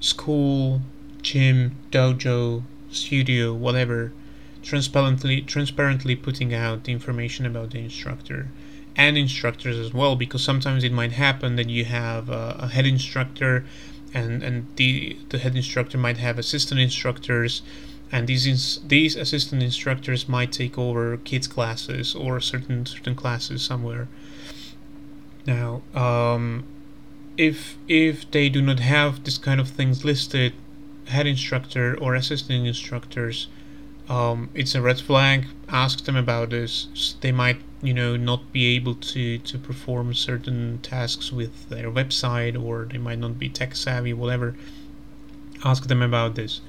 school 0.00 0.80
gym, 1.28 1.56
dojo, 1.90 2.62
studio, 2.90 3.44
whatever, 3.66 4.12
transparently 4.62 5.36
transparently 5.54 6.14
putting 6.26 6.50
out 6.64 6.84
the 6.84 6.92
information 6.92 7.46
about 7.46 7.68
the 7.70 7.80
instructor 7.88 8.40
and 8.96 9.16
instructors 9.16 9.78
as 9.78 9.90
well, 9.94 10.16
because 10.16 10.42
sometimes 10.42 10.82
it 10.82 10.92
might 10.92 11.12
happen 11.12 11.56
that 11.56 11.68
you 11.76 11.84
have 11.84 12.28
a, 12.28 12.44
a 12.66 12.68
head 12.74 12.86
instructor, 12.86 13.64
and 14.12 14.42
and 14.46 14.66
the 14.76 15.16
the 15.30 15.38
head 15.38 15.54
instructor 15.54 15.98
might 15.98 16.18
have 16.26 16.38
assistant 16.38 16.80
instructors, 16.80 17.62
and 18.10 18.26
these 18.26 18.44
ins- 18.52 18.80
these 18.88 19.14
assistant 19.24 19.62
instructors 19.62 20.28
might 20.28 20.50
take 20.52 20.76
over 20.78 21.16
kids 21.18 21.46
classes 21.46 22.14
or 22.14 22.40
certain 22.40 22.86
certain 22.86 23.14
classes 23.14 23.62
somewhere. 23.62 24.06
Now, 25.46 25.70
um, 25.94 26.64
if 27.36 27.78
if 27.86 28.16
they 28.30 28.48
do 28.48 28.60
not 28.60 28.80
have 28.80 29.12
this 29.24 29.38
kind 29.38 29.60
of 29.60 29.68
things 29.68 30.04
listed, 30.04 30.52
head 31.08 31.26
instructor 31.26 31.96
or 31.98 32.14
assistant 32.14 32.66
instructors, 32.66 33.48
um, 34.08 34.48
it's 34.54 34.74
a 34.74 34.80
red 34.80 35.00
flag. 35.00 35.46
Ask 35.68 36.04
them 36.04 36.16
about 36.16 36.50
this. 36.50 37.14
They 37.20 37.32
might, 37.32 37.60
you 37.82 37.92
know, 37.92 38.16
not 38.16 38.52
be 38.52 38.74
able 38.76 38.94
to 38.94 39.38
to 39.38 39.58
perform 39.58 40.14
certain 40.14 40.78
tasks 40.82 41.30
with 41.30 41.68
their 41.68 41.90
website, 41.90 42.60
or 42.60 42.86
they 42.90 42.98
might 42.98 43.18
not 43.18 43.38
be 43.38 43.48
tech 43.48 43.76
savvy, 43.76 44.12
whatever. 44.12 44.54
Ask 45.64 45.88
them 45.88 46.02
about 46.02 46.36
this. 46.36 46.60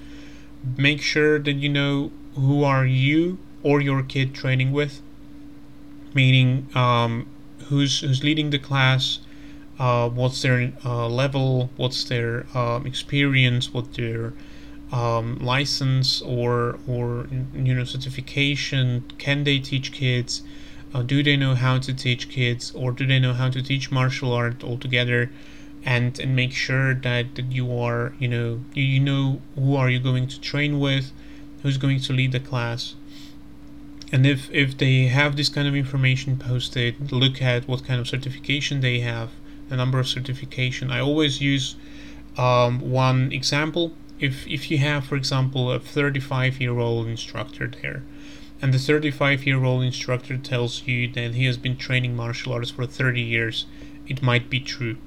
Make 0.77 1.01
sure 1.01 1.39
that 1.39 1.53
you 1.53 1.69
know 1.69 2.11
who 2.35 2.63
are 2.63 2.85
you 2.85 3.37
or 3.63 3.79
your 3.81 4.03
kid 4.03 4.33
training 4.33 4.71
with. 4.71 5.01
Meaning, 6.13 6.67
um, 6.75 7.27
who's 7.67 8.01
who's 8.01 8.23
leading 8.23 8.49
the 8.49 8.59
class, 8.59 9.19
uh, 9.79 10.09
what's 10.09 10.41
their 10.41 10.73
uh, 10.83 11.07
level, 11.07 11.69
what's 11.77 12.03
their 12.03 12.45
um, 12.55 12.85
experience, 12.85 13.73
what 13.73 13.93
their 13.93 14.33
um, 14.91 15.37
license 15.39 16.21
or 16.21 16.79
or 16.87 17.27
you 17.53 17.73
know 17.73 17.85
certification. 17.85 19.05
Can 19.17 19.45
they 19.45 19.59
teach 19.59 19.91
kids? 19.93 20.43
Uh, 20.93 21.03
do 21.03 21.23
they 21.23 21.37
know 21.37 21.55
how 21.55 21.77
to 21.77 21.93
teach 21.93 22.29
kids, 22.29 22.71
or 22.75 22.91
do 22.91 23.05
they 23.05 23.19
know 23.19 23.33
how 23.33 23.49
to 23.49 23.61
teach 23.61 23.91
martial 23.91 24.33
art 24.33 24.63
altogether? 24.63 25.31
And 25.85 26.19
and 26.19 26.35
make 26.35 26.51
sure 26.51 26.93
that, 26.93 27.35
that 27.35 27.51
you 27.53 27.73
are 27.79 28.13
you 28.19 28.27
know 28.27 28.59
you, 28.73 28.83
you 28.83 28.99
know 28.99 29.41
who 29.55 29.75
are 29.77 29.89
you 29.89 29.99
going 29.99 30.27
to 30.27 30.41
train 30.41 30.79
with, 30.79 31.13
who's 31.63 31.77
going 31.77 32.01
to 32.01 32.13
lead 32.13 32.33
the 32.33 32.39
class 32.39 32.95
and 34.11 34.25
if 34.25 34.49
if 34.51 34.77
they 34.77 35.05
have 35.05 35.35
this 35.35 35.49
kind 35.49 35.67
of 35.67 35.75
information 35.75 36.35
posted 36.35 37.11
look 37.11 37.41
at 37.41 37.67
what 37.67 37.85
kind 37.85 37.99
of 37.99 38.07
certification 38.07 38.81
they 38.81 38.99
have 38.99 39.29
the 39.69 39.75
number 39.75 39.99
of 39.99 40.07
certification. 40.07 40.91
I 40.91 40.99
always 40.99 41.41
use 41.41 41.75
um, 42.37 42.79
one 42.79 43.31
example. 43.31 43.93
If 44.19 44.47
if 44.47 44.69
you 44.69 44.79
have 44.79 45.05
for 45.05 45.15
example 45.15 45.71
a 45.71 45.79
35 45.79 46.59
year 46.59 46.77
old 46.77 47.07
instructor 47.07 47.67
there 47.81 48.03
and 48.61 48.73
the 48.73 48.79
35 48.79 49.45
year 49.47 49.63
old 49.63 49.83
instructor 49.83 50.35
tells 50.37 50.85
you 50.85 51.07
that 51.13 51.35
he 51.35 51.45
has 51.45 51.57
been 51.57 51.77
training 51.77 52.15
martial 52.15 52.51
arts 52.51 52.71
for 52.71 52.85
30 52.85 53.21
years 53.21 53.65
it 54.07 54.21
might 54.21 54.49
be 54.49 54.59
true. 54.59 54.97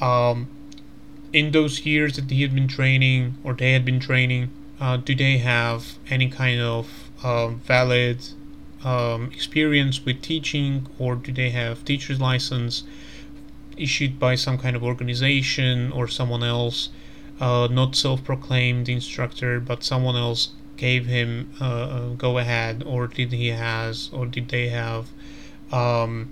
Um, 0.00 0.48
in 1.32 1.50
those 1.50 1.84
years 1.84 2.16
that 2.16 2.30
he 2.30 2.40
had 2.42 2.54
been 2.54 2.68
training 2.68 3.36
or 3.44 3.52
they 3.52 3.72
had 3.72 3.84
been 3.84 4.00
training 4.00 4.50
uh, 4.80 4.96
do 4.96 5.14
they 5.14 5.38
have 5.38 5.98
any 6.08 6.28
kind 6.30 6.60
of 6.60 7.10
uh, 7.22 7.48
valid 7.48 8.18
um, 8.84 9.30
experience 9.32 10.04
with 10.04 10.20
teaching, 10.20 10.86
or 10.98 11.16
do 11.16 11.32
they 11.32 11.50
have 11.50 11.84
teacher's 11.84 12.20
license 12.20 12.84
issued 13.76 14.18
by 14.18 14.34
some 14.34 14.58
kind 14.58 14.76
of 14.76 14.82
organization 14.82 15.92
or 15.92 16.08
someone 16.08 16.42
else, 16.42 16.90
uh, 17.40 17.68
not 17.70 17.96
self-proclaimed 17.96 18.88
instructor, 18.88 19.60
but 19.60 19.82
someone 19.84 20.16
else 20.16 20.50
gave 20.76 21.06
him 21.06 21.50
uh, 21.60 22.08
go 22.10 22.38
ahead, 22.38 22.82
or 22.86 23.06
did 23.06 23.32
he 23.32 23.48
has, 23.48 24.10
or 24.12 24.26
did 24.26 24.48
they 24.48 24.68
have 24.68 25.08
um, 25.72 26.28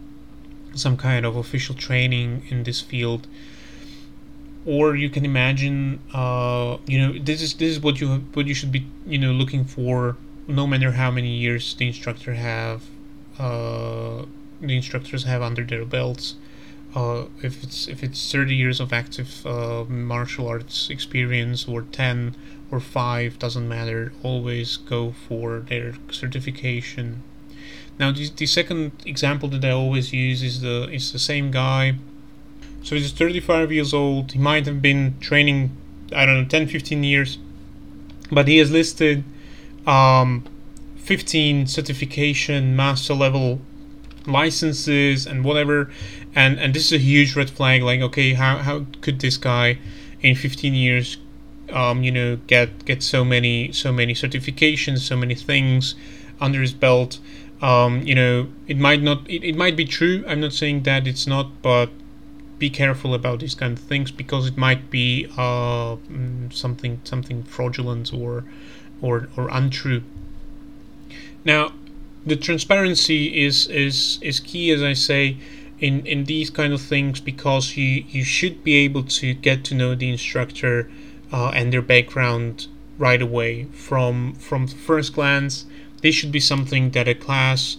some 0.74 0.96
kind 0.96 1.24
of 1.24 1.36
official 1.36 1.74
training 1.74 2.42
in 2.48 2.64
this 2.64 2.80
field? 2.80 3.26
Or 4.64 4.94
you 4.94 5.10
can 5.10 5.24
imagine, 5.24 6.00
uh, 6.14 6.78
you 6.86 6.98
know, 7.00 7.18
this 7.18 7.42
is 7.42 7.54
this 7.54 7.70
is 7.70 7.80
what 7.80 8.00
you 8.00 8.08
have, 8.08 8.22
what 8.36 8.46
you 8.46 8.54
should 8.54 8.70
be, 8.70 8.86
you 9.06 9.18
know, 9.18 9.32
looking 9.32 9.64
for 9.64 10.16
no 10.46 10.66
matter 10.66 10.92
how 10.92 11.10
many 11.10 11.30
years 11.30 11.74
the 11.74 11.86
instructor 11.86 12.34
have 12.34 12.82
uh, 13.38 14.24
the 14.60 14.76
instructors 14.76 15.24
have 15.24 15.42
under 15.42 15.64
their 15.64 15.84
belts 15.84 16.36
uh, 16.94 17.24
if 17.42 17.62
it's 17.62 17.88
if 17.88 18.02
it's 18.02 18.30
30 18.30 18.54
years 18.54 18.80
of 18.80 18.92
active 18.92 19.46
uh, 19.46 19.84
martial 19.88 20.46
arts 20.46 20.90
experience 20.90 21.66
or 21.66 21.82
10 21.82 22.36
or 22.70 22.80
5 22.80 23.38
doesn't 23.38 23.68
matter. 23.68 24.12
Always 24.22 24.76
go 24.76 25.12
for 25.12 25.60
their 25.60 25.94
certification. 26.10 27.22
Now 27.98 28.12
the, 28.12 28.28
the 28.30 28.46
second 28.46 28.92
example 29.06 29.48
that 29.50 29.64
I 29.64 29.70
always 29.70 30.12
use 30.12 30.42
is 30.42 30.60
the 30.60 30.88
is 30.90 31.12
the 31.12 31.18
same 31.18 31.50
guy. 31.50 31.96
So 32.82 32.96
he's 32.96 33.12
35 33.12 33.70
years 33.70 33.94
old. 33.94 34.32
He 34.32 34.38
might 34.38 34.66
have 34.66 34.82
been 34.82 35.18
training 35.20 35.76
I 36.14 36.26
don't 36.26 36.42
know 36.42 36.48
10 36.48 36.66
15 36.66 37.04
years 37.04 37.38
but 38.30 38.48
he 38.48 38.58
has 38.58 38.70
listed 38.70 39.24
um, 39.86 40.44
15 40.96 41.66
certification 41.66 42.74
master 42.74 43.14
level 43.14 43.60
licenses 44.26 45.26
and 45.26 45.44
whatever 45.44 45.90
and 46.34 46.58
and 46.58 46.74
this 46.74 46.86
is 46.86 46.92
a 46.92 46.98
huge 46.98 47.36
red 47.36 47.50
flag 47.50 47.82
like 47.82 48.00
okay 48.00 48.34
how, 48.34 48.58
how 48.58 48.86
could 49.00 49.20
this 49.20 49.36
guy 49.36 49.78
in 50.20 50.34
15 50.34 50.74
years 50.74 51.18
um, 51.70 52.02
you 52.02 52.10
know 52.10 52.36
get 52.46 52.84
get 52.84 53.02
so 53.02 53.24
many 53.24 53.72
so 53.72 53.92
many 53.92 54.14
certifications 54.14 54.98
so 54.98 55.16
many 55.16 55.34
things 55.34 55.94
under 56.40 56.60
his 56.60 56.72
belt? 56.72 57.18
Um, 57.60 58.02
you 58.02 58.14
know 58.14 58.48
it 58.66 58.76
might 58.76 59.02
not 59.02 59.28
it, 59.30 59.44
it 59.44 59.56
might 59.56 59.76
be 59.76 59.84
true. 59.84 60.24
I'm 60.26 60.40
not 60.40 60.52
saying 60.52 60.82
that 60.82 61.06
it's 61.06 61.26
not 61.26 61.62
but 61.62 61.90
be 62.58 62.70
careful 62.70 63.12
about 63.12 63.40
these 63.40 63.56
kind 63.56 63.76
of 63.76 63.82
things 63.82 64.12
because 64.12 64.46
it 64.46 64.56
might 64.56 64.88
be 64.88 65.26
uh, 65.36 65.96
mm, 65.96 66.52
something 66.52 67.00
something 67.02 67.42
fraudulent 67.42 68.12
or 68.12 68.44
or 69.00 69.28
or 69.36 69.48
untrue. 69.50 70.02
Now, 71.44 71.72
the 72.24 72.36
transparency 72.36 73.44
is 73.44 73.66
is 73.66 74.18
is 74.22 74.38
key, 74.38 74.70
as 74.70 74.82
I 74.82 74.92
say, 74.92 75.36
in 75.82 76.06
in 76.06 76.24
these 76.24 76.48
kind 76.48 76.72
of 76.72 76.80
things 76.80 77.20
because 77.20 77.76
you 77.76 78.04
you 78.08 78.24
should 78.24 78.64
be 78.64 78.76
able 78.76 79.02
to 79.02 79.34
get 79.34 79.64
to 79.64 79.74
know 79.74 79.94
the 79.94 80.08
instructor 80.08 80.88
uh, 81.32 81.48
and 81.48 81.72
their 81.72 81.82
background 81.82 82.68
right 82.98 83.20
away 83.20 83.64
from 83.72 84.32
from 84.34 84.66
first 84.66 85.12
glance. 85.12 85.66
This 86.00 86.14
should 86.14 86.32
be 86.32 86.40
something 86.40 86.90
that 86.92 87.08
a 87.08 87.14
class, 87.14 87.76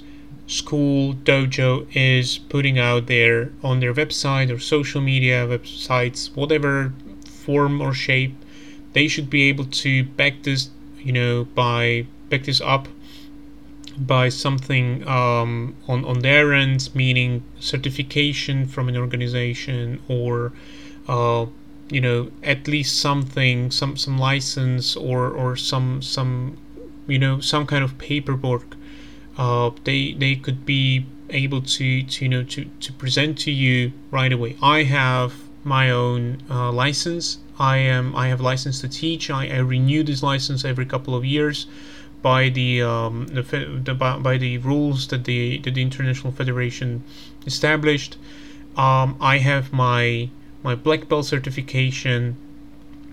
school, 0.47 1.13
dojo 1.13 1.87
is 1.93 2.37
putting 2.37 2.77
out 2.77 3.07
there 3.07 3.51
on 3.63 3.79
their 3.79 3.93
website 3.93 4.49
or 4.53 4.59
social 4.59 5.01
media 5.01 5.47
websites, 5.47 6.33
whatever 6.35 6.93
form 7.45 7.81
or 7.81 7.93
shape. 7.93 8.35
They 8.93 9.07
should 9.07 9.29
be 9.29 9.43
able 9.49 9.65
to 9.83 10.03
back 10.03 10.43
this, 10.43 10.69
you 10.99 11.13
know, 11.13 11.45
by 11.55 12.05
back 12.29 12.43
this 12.43 12.61
up 12.61 12.87
by 13.97 14.29
something 14.29 15.07
um, 15.07 15.75
on 15.87 16.05
on 16.05 16.19
their 16.19 16.53
end, 16.53 16.89
meaning 16.93 17.43
certification 17.59 18.65
from 18.65 18.89
an 18.89 18.97
organization 18.97 20.01
or 20.07 20.51
uh, 21.07 21.45
you 21.89 22.01
know 22.01 22.31
at 22.43 22.67
least 22.67 22.99
something, 22.99 23.71
some 23.71 23.97
some 23.97 24.17
license 24.17 24.95
or 24.95 25.29
or 25.29 25.55
some 25.55 26.01
some 26.01 26.57
you 27.07 27.19
know 27.19 27.39
some 27.39 27.65
kind 27.65 27.83
of 27.83 27.97
paperwork. 27.97 28.75
Uh, 29.37 29.71
they 29.83 30.13
they 30.13 30.35
could 30.35 30.65
be 30.65 31.05
able 31.29 31.61
to, 31.61 32.03
to 32.03 32.25
you 32.25 32.29
know 32.29 32.43
to, 32.43 32.65
to 32.79 32.93
present 32.93 33.37
to 33.39 33.51
you 33.51 33.91
right 34.11 34.31
away. 34.31 34.55
I 34.61 34.83
have 34.83 35.33
my 35.63 35.89
own 35.89 36.41
uh, 36.49 36.71
license. 36.71 37.39
I 37.59 37.77
am 37.77 38.15
I 38.15 38.27
have 38.27 38.41
license 38.41 38.81
to 38.81 38.87
teach. 38.87 39.29
I, 39.29 39.47
I 39.47 39.57
renew 39.57 40.03
this 40.03 40.23
license 40.23 40.65
every 40.65 40.85
couple 40.85 41.15
of 41.15 41.23
years 41.23 41.67
by 42.23 42.49
the, 42.49 42.81
um, 42.81 43.27
the, 43.27 43.43
the, 43.83 43.93
by 43.93 44.37
the 44.37 44.57
rules 44.59 45.07
that 45.09 45.25
the 45.25 45.59
that 45.59 45.75
the 45.75 45.81
international 45.81 46.31
federation 46.31 47.03
established. 47.45 48.17
Um, 48.75 49.17
I 49.21 49.37
have 49.37 49.71
my 49.71 50.29
my 50.63 50.73
black 50.73 51.07
belt 51.07 51.25
certification. 51.27 52.35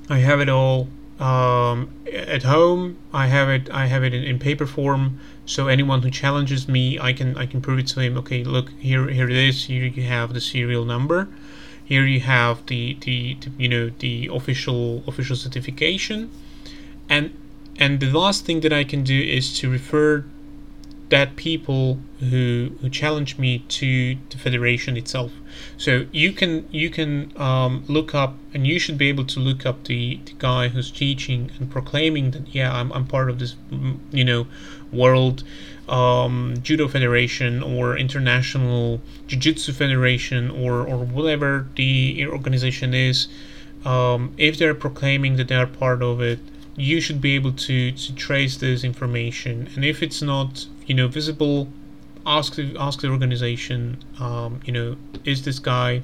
I 0.08 0.18
have 0.18 0.40
it 0.40 0.48
all 0.48 0.88
um, 1.18 1.90
at 2.10 2.44
home. 2.44 2.96
I 3.12 3.26
have 3.26 3.50
it. 3.50 3.68
I 3.70 3.86
have 3.86 4.02
it 4.04 4.14
in, 4.14 4.22
in, 4.22 4.38
paper 4.38 4.66
form. 4.66 5.18
So 5.44 5.66
anyone 5.66 6.00
who 6.02 6.10
challenges 6.10 6.68
me, 6.68 6.98
I 6.98 7.12
can 7.12 7.36
I 7.36 7.46
can 7.46 7.60
prove 7.60 7.80
it 7.80 7.88
to 7.88 8.00
him. 8.00 8.16
Okay, 8.18 8.44
look 8.44 8.70
here. 8.78 9.08
Here 9.08 9.28
it 9.28 9.36
is. 9.36 9.64
Here 9.64 9.84
you 9.84 10.04
have 10.04 10.32
the 10.32 10.40
serial 10.40 10.84
number. 10.84 11.28
Here 11.84 12.06
you 12.06 12.20
have 12.20 12.64
the 12.66 12.96
the, 13.00 13.36
the 13.40 13.50
you 13.58 13.68
know 13.68 13.90
the 13.98 14.30
official 14.32 15.02
official 15.06 15.36
certification, 15.36 16.30
and 17.08 17.34
and 17.80 17.98
the 17.98 18.12
last 18.12 18.44
thing 18.44 18.60
that 18.60 18.72
I 18.72 18.84
can 18.84 19.02
do 19.02 19.18
is 19.18 19.58
to 19.60 19.70
refer 19.70 20.24
that 21.10 21.34
people 21.34 21.98
who 22.20 22.70
who 22.80 22.88
challenge 22.88 23.36
me 23.36 23.58
to 23.80 24.16
the 24.30 24.38
federation 24.38 24.96
itself. 24.96 25.32
So 25.76 26.06
you 26.12 26.32
can 26.32 26.68
you 26.70 26.88
can 26.88 27.32
um, 27.36 27.84
look 27.88 28.14
up 28.14 28.36
and 28.54 28.66
you 28.66 28.78
should 28.78 28.96
be 28.96 29.08
able 29.08 29.24
to 29.24 29.40
look 29.40 29.66
up 29.66 29.84
the, 29.84 30.20
the 30.24 30.32
guy 30.38 30.68
who's 30.68 30.90
teaching 30.90 31.50
and 31.58 31.70
proclaiming 31.70 32.30
that 32.32 32.54
yeah 32.54 32.72
I'm, 32.72 32.92
I'm 32.92 33.06
part 33.06 33.28
of 33.28 33.38
this 33.38 33.56
mm, 33.70 33.98
you 34.12 34.24
know 34.24 34.46
world 34.92 35.42
um, 35.88 36.54
judo 36.62 36.86
federation 36.86 37.62
or 37.62 37.96
international 37.96 39.00
jiu-jitsu 39.26 39.72
federation 39.72 40.50
or 40.50 40.86
or 40.86 40.98
whatever 40.98 41.66
the 41.76 42.26
organization 42.26 42.94
is. 42.94 43.26
Um, 43.84 44.34
if 44.36 44.58
they're 44.58 44.74
proclaiming 44.74 45.36
that 45.36 45.48
they 45.48 45.54
are 45.54 45.66
part 45.66 46.02
of 46.02 46.20
it, 46.20 46.38
you 46.80 47.00
should 47.00 47.20
be 47.20 47.34
able 47.34 47.52
to, 47.52 47.92
to 47.92 48.14
trace 48.14 48.56
this 48.56 48.84
information. 48.84 49.68
And 49.74 49.84
if 49.84 50.02
it's 50.02 50.22
not, 50.22 50.66
you 50.86 50.94
know, 50.94 51.08
visible, 51.08 51.68
ask 52.24 52.54
the, 52.54 52.74
ask 52.78 53.00
the 53.00 53.08
organization, 53.08 54.02
um, 54.18 54.60
you 54.64 54.72
know, 54.72 54.96
is 55.24 55.44
this 55.44 55.58
guy 55.58 56.02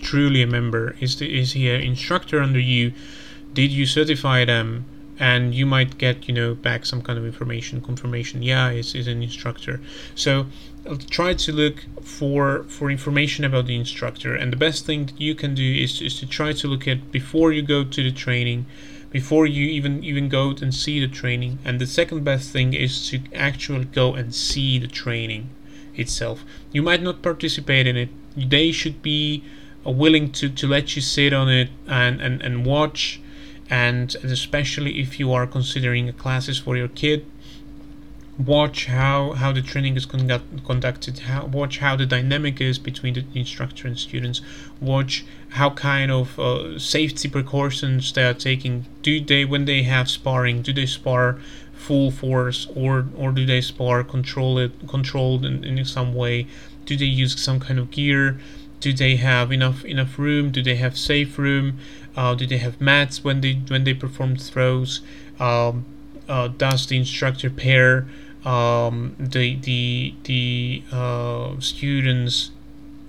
truly 0.00 0.42
a 0.42 0.46
member? 0.46 0.96
Is 1.00 1.16
the, 1.18 1.38
is 1.38 1.52
he 1.52 1.70
an 1.70 1.80
instructor 1.80 2.40
under 2.40 2.60
you? 2.60 2.92
Did 3.54 3.70
you 3.70 3.86
certify 3.86 4.44
them? 4.44 4.84
And 5.18 5.54
you 5.54 5.66
might 5.66 5.98
get, 5.98 6.28
you 6.28 6.34
know, 6.34 6.54
back 6.54 6.86
some 6.86 7.02
kind 7.02 7.18
of 7.18 7.26
information, 7.26 7.82
confirmation. 7.82 8.42
Yeah, 8.42 8.70
is 8.70 8.94
is 8.94 9.06
an 9.06 9.22
instructor. 9.22 9.78
So 10.14 10.46
uh, 10.86 10.96
try 11.10 11.34
to 11.34 11.52
look 11.52 11.84
for 12.00 12.64
for 12.68 12.90
information 12.90 13.44
about 13.44 13.66
the 13.66 13.76
instructor. 13.76 14.34
And 14.34 14.50
the 14.50 14.56
best 14.56 14.86
thing 14.86 15.04
that 15.06 15.20
you 15.20 15.34
can 15.34 15.54
do 15.54 15.74
is 15.74 16.00
is 16.00 16.18
to 16.20 16.26
try 16.26 16.54
to 16.54 16.66
look 16.66 16.88
at 16.88 17.12
before 17.12 17.52
you 17.52 17.60
go 17.60 17.84
to 17.84 18.02
the 18.02 18.10
training 18.10 18.64
before 19.10 19.46
you 19.46 19.66
even 19.66 20.02
even 20.04 20.28
go 20.28 20.50
and 20.62 20.74
see 20.74 21.00
the 21.00 21.08
training. 21.08 21.58
And 21.64 21.80
the 21.80 21.86
second 21.86 22.24
best 22.24 22.50
thing 22.50 22.74
is 22.74 23.08
to 23.08 23.20
actually 23.34 23.86
go 23.86 24.14
and 24.14 24.34
see 24.34 24.78
the 24.78 24.86
training 24.86 25.50
itself. 25.94 26.44
You 26.72 26.82
might 26.82 27.02
not 27.02 27.22
participate 27.22 27.86
in 27.86 27.96
it. 27.96 28.08
They 28.36 28.72
should 28.72 29.02
be 29.02 29.42
uh, 29.86 29.90
willing 29.90 30.30
to, 30.32 30.48
to 30.48 30.66
let 30.66 30.94
you 30.96 31.02
sit 31.02 31.32
on 31.32 31.48
it 31.48 31.70
and, 31.86 32.20
and, 32.20 32.40
and 32.42 32.64
watch. 32.64 33.20
And 33.68 34.14
especially 34.24 35.00
if 35.00 35.20
you 35.20 35.32
are 35.32 35.46
considering 35.46 36.12
classes 36.14 36.58
for 36.58 36.76
your 36.76 36.88
kid 36.88 37.24
watch 38.46 38.86
how 38.86 39.32
how 39.32 39.52
the 39.52 39.62
training 39.62 39.96
is 39.96 40.06
conduct, 40.06 40.64
conducted 40.64 41.18
how, 41.20 41.46
watch 41.46 41.78
how 41.78 41.96
the 41.96 42.06
dynamic 42.06 42.60
is 42.60 42.78
between 42.78 43.14
the 43.14 43.24
instructor 43.34 43.86
and 43.86 43.98
students. 43.98 44.40
Watch 44.80 45.24
how 45.50 45.70
kind 45.70 46.10
of 46.10 46.38
uh, 46.38 46.78
safety 46.78 47.28
precautions 47.28 48.12
they 48.12 48.24
are 48.24 48.34
taking. 48.34 48.86
Do 49.02 49.20
they 49.20 49.44
when 49.44 49.64
they 49.64 49.82
have 49.82 50.08
sparring 50.08 50.62
do 50.62 50.72
they 50.72 50.86
spar 50.86 51.38
full 51.74 52.10
force 52.10 52.68
or 52.74 53.06
or 53.16 53.32
do 53.32 53.44
they 53.44 53.60
spar 53.60 54.04
control 54.04 54.58
it 54.58 54.72
controlled 54.88 55.44
in, 55.44 55.64
in 55.64 55.84
some 55.84 56.14
way? 56.14 56.46
Do 56.86 56.96
they 56.96 57.06
use 57.06 57.40
some 57.40 57.60
kind 57.60 57.78
of 57.78 57.90
gear? 57.90 58.40
Do 58.80 58.92
they 58.92 59.16
have 59.16 59.52
enough 59.52 59.84
enough 59.84 60.18
room? 60.18 60.50
Do 60.50 60.62
they 60.62 60.76
have 60.76 60.96
safe 60.96 61.38
room? 61.38 61.78
Uh, 62.16 62.34
do 62.34 62.46
they 62.46 62.58
have 62.58 62.80
mats 62.80 63.22
when 63.22 63.40
they 63.40 63.54
when 63.68 63.84
they 63.84 63.94
perform 63.94 64.36
throws? 64.36 65.02
Um, 65.38 65.84
uh, 66.28 66.48
does 66.48 66.86
the 66.86 66.96
instructor 66.96 67.50
pair 67.50 68.06
um, 68.44 69.14
the 69.18 69.56
the 69.56 70.14
the 70.24 70.82
uh, 70.92 71.60
students 71.60 72.50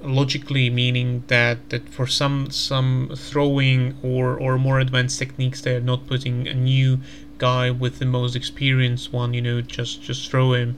logically 0.03 0.69
meaning 0.69 1.23
that 1.27 1.69
that 1.69 1.87
for 1.89 2.07
some 2.07 2.49
some 2.49 3.11
throwing 3.15 3.95
or 4.01 4.35
or 4.35 4.57
more 4.57 4.79
advanced 4.79 5.19
techniques 5.19 5.61
they're 5.61 5.79
not 5.79 6.07
putting 6.07 6.47
a 6.47 6.53
new 6.53 6.99
guy 7.37 7.69
with 7.69 7.99
the 7.99 8.05
most 8.05 8.35
experienced 8.35 9.13
one 9.13 9.33
you 9.33 9.41
know 9.41 9.61
just 9.61 10.01
just 10.01 10.29
throw 10.29 10.53
him. 10.53 10.77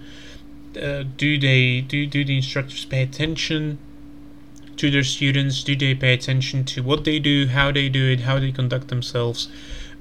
Uh, 0.81 1.03
do 1.17 1.37
they 1.39 1.81
do 1.81 2.05
do 2.05 2.25
the 2.25 2.35
instructors 2.35 2.85
pay 2.85 3.03
attention 3.03 3.77
to 4.75 4.89
their 4.89 5.03
students? 5.03 5.63
Do 5.63 5.75
they 5.75 5.93
pay 5.93 6.13
attention 6.13 6.63
to 6.65 6.81
what 6.81 7.05
they 7.05 7.19
do 7.19 7.47
how 7.47 7.71
they 7.71 7.89
do 7.89 8.11
it 8.11 8.21
how 8.21 8.39
they 8.39 8.51
conduct 8.51 8.87
themselves 8.87 9.49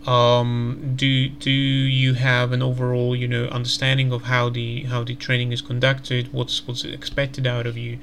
um, 0.07 0.95
do 0.97 1.29
do 1.29 1.51
you 1.51 2.15
have 2.15 2.53
an 2.53 2.63
overall 2.63 3.15
you 3.15 3.29
know 3.29 3.45
understanding 3.47 4.13
of 4.13 4.23
how 4.23 4.49
the 4.49 4.83
how 4.85 5.05
the 5.05 5.15
training 5.15 5.53
is 5.53 5.63
conducted? 5.63 6.33
What's 6.33 6.67
what's 6.67 6.85
expected 6.85 7.47
out 7.47 7.67
of 7.67 7.77
you? 7.77 7.99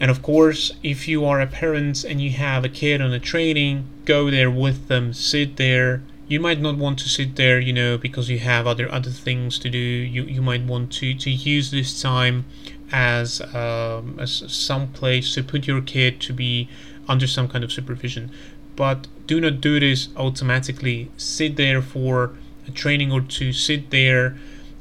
And 0.00 0.10
of 0.10 0.22
course 0.22 0.72
if 0.82 1.08
you 1.08 1.24
are 1.24 1.40
a 1.40 1.46
parent 1.46 2.04
and 2.04 2.20
you 2.20 2.30
have 2.30 2.64
a 2.64 2.68
kid 2.68 3.00
on 3.00 3.12
a 3.12 3.20
training 3.20 3.86
go 4.04 4.30
there 4.30 4.50
with 4.50 4.88
them 4.88 5.12
sit 5.12 5.56
there. 5.56 6.02
You 6.28 6.40
might 6.40 6.60
not 6.60 6.78
want 6.78 6.98
to 7.00 7.08
sit 7.08 7.36
there 7.36 7.58
you 7.58 7.72
know 7.72 7.98
because 7.98 8.30
you 8.30 8.38
have 8.38 8.66
other 8.66 8.90
other 8.92 9.10
things 9.10 9.58
to 9.58 9.68
do. 9.68 9.78
You 9.78 10.22
you 10.24 10.40
might 10.40 10.62
want 10.64 10.92
to 10.92 11.14
to 11.14 11.30
use 11.30 11.72
this 11.72 12.00
time 12.00 12.44
as 12.92 13.40
um, 13.54 14.18
as 14.20 14.44
some 14.46 14.88
place 14.88 15.34
to 15.34 15.42
put 15.42 15.66
your 15.66 15.80
kid 15.80 16.20
to 16.20 16.32
be 16.32 16.68
under 17.08 17.26
some 17.26 17.48
kind 17.48 17.64
of 17.64 17.72
supervision 17.72 18.30
but 18.76 19.06
do 19.26 19.40
not 19.40 19.60
do 19.60 19.78
this 19.80 20.08
automatically. 20.16 21.10
Sit 21.16 21.56
there 21.56 21.82
for 21.82 22.32
a 22.66 22.70
training 22.70 23.12
or 23.12 23.20
two, 23.20 23.52
sit 23.52 23.90
there 23.90 24.36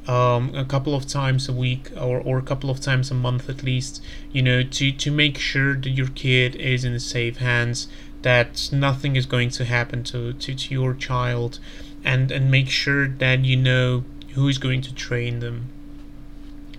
um, 0.07 0.53
a 0.55 0.65
couple 0.65 0.95
of 0.95 1.05
times 1.05 1.47
a 1.47 1.53
week 1.53 1.91
or, 1.95 2.19
or 2.19 2.37
a 2.37 2.41
couple 2.41 2.69
of 2.69 2.79
times 2.79 3.11
a 3.11 3.13
month 3.13 3.49
at 3.49 3.63
least, 3.63 4.03
you 4.31 4.41
know, 4.41 4.63
to, 4.63 4.91
to 4.91 5.11
make 5.11 5.37
sure 5.37 5.75
that 5.75 5.89
your 5.89 6.07
kid 6.07 6.55
is 6.55 6.83
in 6.83 6.99
safe 6.99 7.37
hands, 7.37 7.87
that 8.21 8.69
nothing 8.71 9.15
is 9.15 9.25
going 9.25 9.49
to 9.49 9.65
happen 9.65 10.03
to, 10.03 10.33
to, 10.33 10.55
to 10.55 10.73
your 10.73 10.93
child, 10.93 11.59
and, 12.03 12.31
and 12.31 12.49
make 12.49 12.69
sure 12.69 13.07
that 13.07 13.45
you 13.45 13.55
know 13.55 14.03
who 14.33 14.47
is 14.47 14.57
going 14.57 14.81
to 14.81 14.93
train 14.93 15.39
them. 15.39 15.67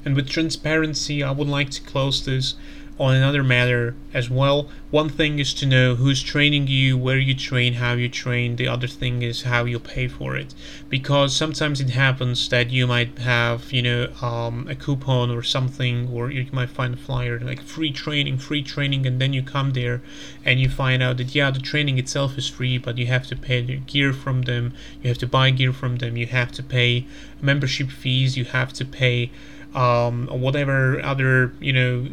And 0.05 0.16
with 0.16 0.29
transparency, 0.29 1.22
I 1.22 1.31
would 1.31 1.48
like 1.48 1.70
to 1.70 1.83
close 1.83 2.25
this 2.25 2.57
on 2.98 3.14
another 3.14 3.42
matter 3.42 3.94
as 4.12 4.28
well. 4.28 4.68
One 4.90 5.09
thing 5.09 5.38
is 5.38 5.55
to 5.55 5.66
know 5.66 5.94
who's 5.94 6.22
training 6.22 6.66
you, 6.66 6.98
where 6.98 7.18
you 7.18 7.35
train, 7.35 7.74
how 7.74 7.94
you 7.94 8.09
train. 8.09 8.57
The 8.57 8.68
other 8.68 8.87
thing 8.87 9.22
is 9.22 9.42
how 9.42 9.64
you 9.64 9.78
pay 9.78 10.09
for 10.09 10.37
it, 10.37 10.55
because 10.88 11.35
sometimes 11.35 11.81
it 11.81 11.90
happens 11.90 12.48
that 12.50 12.70
you 12.70 12.87
might 12.87 13.18
have, 13.18 13.72
you 13.72 13.83
know, 13.83 14.12
um, 14.20 14.68
a 14.68 14.74
coupon 14.74 15.31
or 15.31 15.42
something, 15.42 16.09
or 16.12 16.31
you 16.31 16.46
might 16.52 16.70
find 16.70 16.94
a 16.94 16.96
flyer 16.98 17.40
like 17.40 17.62
free 17.62 17.92
training, 17.92 18.38
free 18.38 18.62
training, 18.62 19.07
and 19.07 19.20
then 19.20 19.33
you 19.33 19.42
come 19.42 19.72
there 19.72 20.02
and 20.44 20.61
you 20.61 20.68
find 20.68 21.02
out 21.02 21.16
that 21.16 21.35
yeah, 21.35 21.50
the 21.50 21.61
training 21.61 21.98
itself 21.98 22.37
is 22.37 22.48
free, 22.48 22.78
but 22.78 22.98
you 22.98 23.07
have 23.07 23.26
to 23.28 23.37
pay 23.37 23.62
the 23.62 23.76
gear 23.76 24.12
from 24.12 24.42
them, 24.42 24.74
you 25.02 25.09
have 25.09 25.18
to 25.18 25.26
buy 25.26 25.50
gear 25.50 25.72
from 25.72 25.96
them, 25.96 26.16
you 26.16 26.26
have 26.26 26.52
to 26.52 26.62
pay 26.62 27.07
membership 27.40 27.90
fees, 27.90 28.37
you 28.37 28.44
have 28.44 28.72
to 28.74 28.85
pay 28.85 29.31
um, 29.74 30.28
whatever 30.28 31.00
other 31.02 31.55
you 31.61 31.72
know 31.72 32.09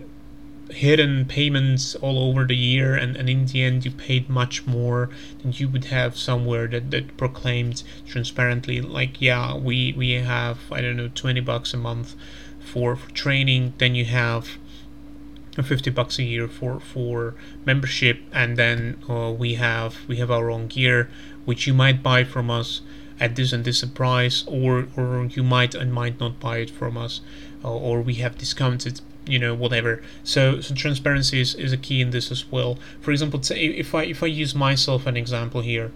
hidden 0.71 1.25
payments 1.25 1.95
all 1.95 2.19
over 2.19 2.45
the 2.45 2.55
year 2.55 2.95
and, 2.95 3.15
and 3.15 3.29
in 3.29 3.45
the 3.47 3.63
end 3.63 3.85
you 3.85 3.91
paid 3.91 4.29
much 4.29 4.65
more 4.67 5.09
than 5.41 5.51
you 5.51 5.67
would 5.67 5.85
have 5.85 6.17
somewhere 6.17 6.67
that, 6.67 6.91
that 6.91 7.17
proclaimed 7.17 7.83
transparently 8.07 8.81
like 8.81 9.21
yeah 9.21 9.55
we 9.55 9.93
we 9.97 10.11
have 10.13 10.59
i 10.71 10.79
don't 10.81 10.97
know 10.97 11.09
20 11.13 11.39
bucks 11.41 11.73
a 11.73 11.77
month 11.77 12.15
for, 12.59 12.95
for 12.95 13.09
training 13.11 13.73
then 13.79 13.95
you 13.95 14.05
have 14.05 14.57
50 15.53 15.89
bucks 15.89 16.19
a 16.19 16.23
year 16.23 16.47
for 16.47 16.79
for 16.79 17.35
membership 17.65 18.21
and 18.31 18.55
then 18.55 18.97
uh, 19.09 19.31
we 19.31 19.55
have 19.55 19.97
we 20.07 20.17
have 20.17 20.31
our 20.31 20.49
own 20.49 20.67
gear 20.67 21.09
which 21.45 21.67
you 21.67 21.73
might 21.73 22.01
buy 22.01 22.23
from 22.23 22.49
us 22.49 22.81
at 23.19 23.35
this 23.35 23.51
and 23.51 23.65
this 23.65 23.83
price 23.83 24.45
or 24.47 24.87
or 24.95 25.25
you 25.25 25.43
might 25.43 25.75
and 25.75 25.91
might 25.91 26.19
not 26.19 26.39
buy 26.39 26.59
it 26.59 26.69
from 26.69 26.95
us 26.95 27.21
uh, 27.63 27.71
or 27.71 28.01
we 28.01 28.13
have 28.15 28.37
discounted 28.37 29.01
you 29.25 29.39
know 29.39 29.53
whatever 29.53 30.01
so 30.23 30.59
so 30.61 30.73
transparency 30.73 31.39
is, 31.41 31.55
is 31.55 31.71
a 31.71 31.77
key 31.77 32.01
in 32.01 32.11
this 32.11 32.31
as 32.31 32.49
well 32.51 32.77
for 33.01 33.11
example 33.11 33.39
if 33.51 33.93
i 33.93 34.03
if 34.03 34.23
i 34.23 34.25
use 34.25 34.55
myself 34.55 35.05
an 35.05 35.15
example 35.15 35.61
here 35.61 35.91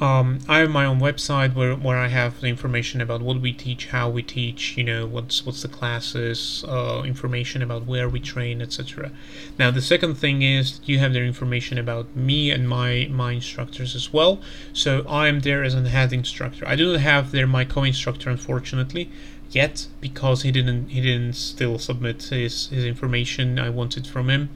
um, 0.00 0.38
I 0.48 0.60
have 0.60 0.70
my 0.70 0.86
own 0.86 0.98
website 0.98 1.54
where, 1.54 1.74
where 1.74 1.98
I 1.98 2.08
have 2.08 2.40
the 2.40 2.46
information 2.46 3.02
about 3.02 3.20
what 3.20 3.40
we 3.40 3.52
teach, 3.52 3.88
how 3.88 4.08
we 4.08 4.22
teach, 4.22 4.76
you 4.78 4.82
know, 4.82 5.06
what's 5.06 5.44
what's 5.44 5.60
the 5.60 5.68
classes, 5.68 6.64
uh, 6.66 7.02
information 7.04 7.60
about 7.60 7.86
where 7.86 8.08
we 8.08 8.18
train, 8.18 8.62
etc. 8.62 9.12
Now 9.58 9.70
the 9.70 9.82
second 9.82 10.14
thing 10.14 10.40
is 10.40 10.80
you 10.84 10.98
have 11.00 11.12
their 11.12 11.26
information 11.26 11.76
about 11.76 12.16
me 12.16 12.50
and 12.50 12.66
my 12.66 13.08
my 13.10 13.32
instructors 13.32 13.94
as 13.94 14.10
well. 14.10 14.40
So 14.72 15.04
I 15.06 15.28
am 15.28 15.40
there 15.40 15.62
as 15.62 15.74
a 15.74 15.86
head 15.86 16.14
instructor. 16.14 16.66
I 16.66 16.76
do 16.76 16.92
not 16.92 17.00
have 17.00 17.30
there 17.30 17.46
my 17.46 17.66
co-instructor, 17.66 18.30
unfortunately 18.30 19.10
yet 19.50 19.88
because 20.00 20.42
he 20.42 20.52
didn't 20.52 20.88
he 20.88 21.00
didn't 21.00 21.34
still 21.34 21.78
submit 21.78 22.22
his 22.24 22.68
his 22.68 22.84
information 22.84 23.58
I 23.58 23.70
wanted 23.70 24.06
from 24.06 24.30
him. 24.30 24.50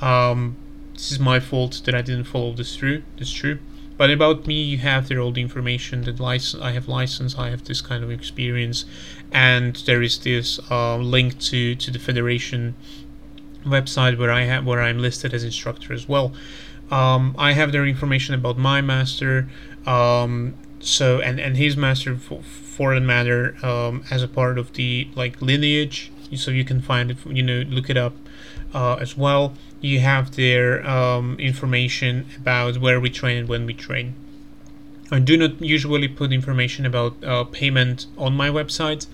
Um, 0.00 0.56
this 0.94 1.12
is 1.12 1.18
my 1.18 1.40
fault 1.40 1.82
that 1.84 1.94
I 1.94 2.02
didn't 2.02 2.24
follow 2.24 2.52
this 2.52 2.76
through. 2.76 3.02
It's 3.18 3.32
true. 3.32 3.58
But 3.96 4.10
about 4.10 4.46
me, 4.46 4.62
you 4.62 4.78
have 4.78 5.08
there 5.08 5.18
all 5.18 5.32
the 5.32 5.40
information 5.40 6.02
that 6.02 6.20
license. 6.20 6.62
I 6.62 6.70
have 6.70 6.86
license. 6.86 7.36
I 7.36 7.50
have 7.50 7.64
this 7.64 7.80
kind 7.80 8.04
of 8.04 8.10
experience, 8.12 8.84
and 9.32 9.74
there 9.86 10.02
is 10.02 10.18
this 10.18 10.60
uh, 10.70 10.96
link 10.96 11.38
to 11.40 11.74
to 11.74 11.90
the 11.90 11.98
federation 11.98 12.76
website 13.64 14.16
where 14.16 14.30
I 14.30 14.42
have 14.44 14.64
where 14.64 14.80
I'm 14.80 14.98
listed 14.98 15.34
as 15.34 15.42
instructor 15.42 15.92
as 15.92 16.08
well. 16.08 16.32
Um, 16.92 17.34
I 17.36 17.52
have 17.52 17.72
their 17.72 17.84
information 17.84 18.34
about 18.34 18.56
my 18.56 18.80
master. 18.80 19.48
Um, 19.84 20.54
so 20.78 21.20
and 21.20 21.40
and 21.40 21.56
his 21.56 21.76
master 21.76 22.16
for, 22.16 22.42
for 22.78 22.94
that 22.94 23.00
matter 23.00 23.56
um, 23.66 24.04
as 24.08 24.22
a 24.22 24.28
part 24.28 24.56
of 24.56 24.72
the 24.74 25.08
like 25.16 25.42
lineage. 25.42 26.12
So 26.36 26.52
you 26.52 26.64
can 26.64 26.80
find 26.80 27.10
it 27.10 27.18
you 27.26 27.42
know 27.42 27.60
look 27.76 27.90
it 27.90 27.96
up 27.96 28.14
uh, 28.72 28.94
as 29.00 29.16
well. 29.16 29.54
You 29.80 29.98
have 29.98 30.36
their 30.36 30.88
um, 30.88 31.36
information 31.40 32.26
about 32.36 32.78
where 32.78 33.00
we 33.00 33.10
train 33.10 33.36
and 33.36 33.48
when 33.48 33.66
we 33.66 33.74
train. 33.74 34.14
I 35.10 35.18
do 35.18 35.36
not 35.36 35.60
usually 35.60 36.06
put 36.06 36.32
information 36.32 36.86
about 36.86 37.12
uh, 37.24 37.44
payment 37.44 38.06
on 38.16 38.34
my 38.36 38.48
website 38.48 39.06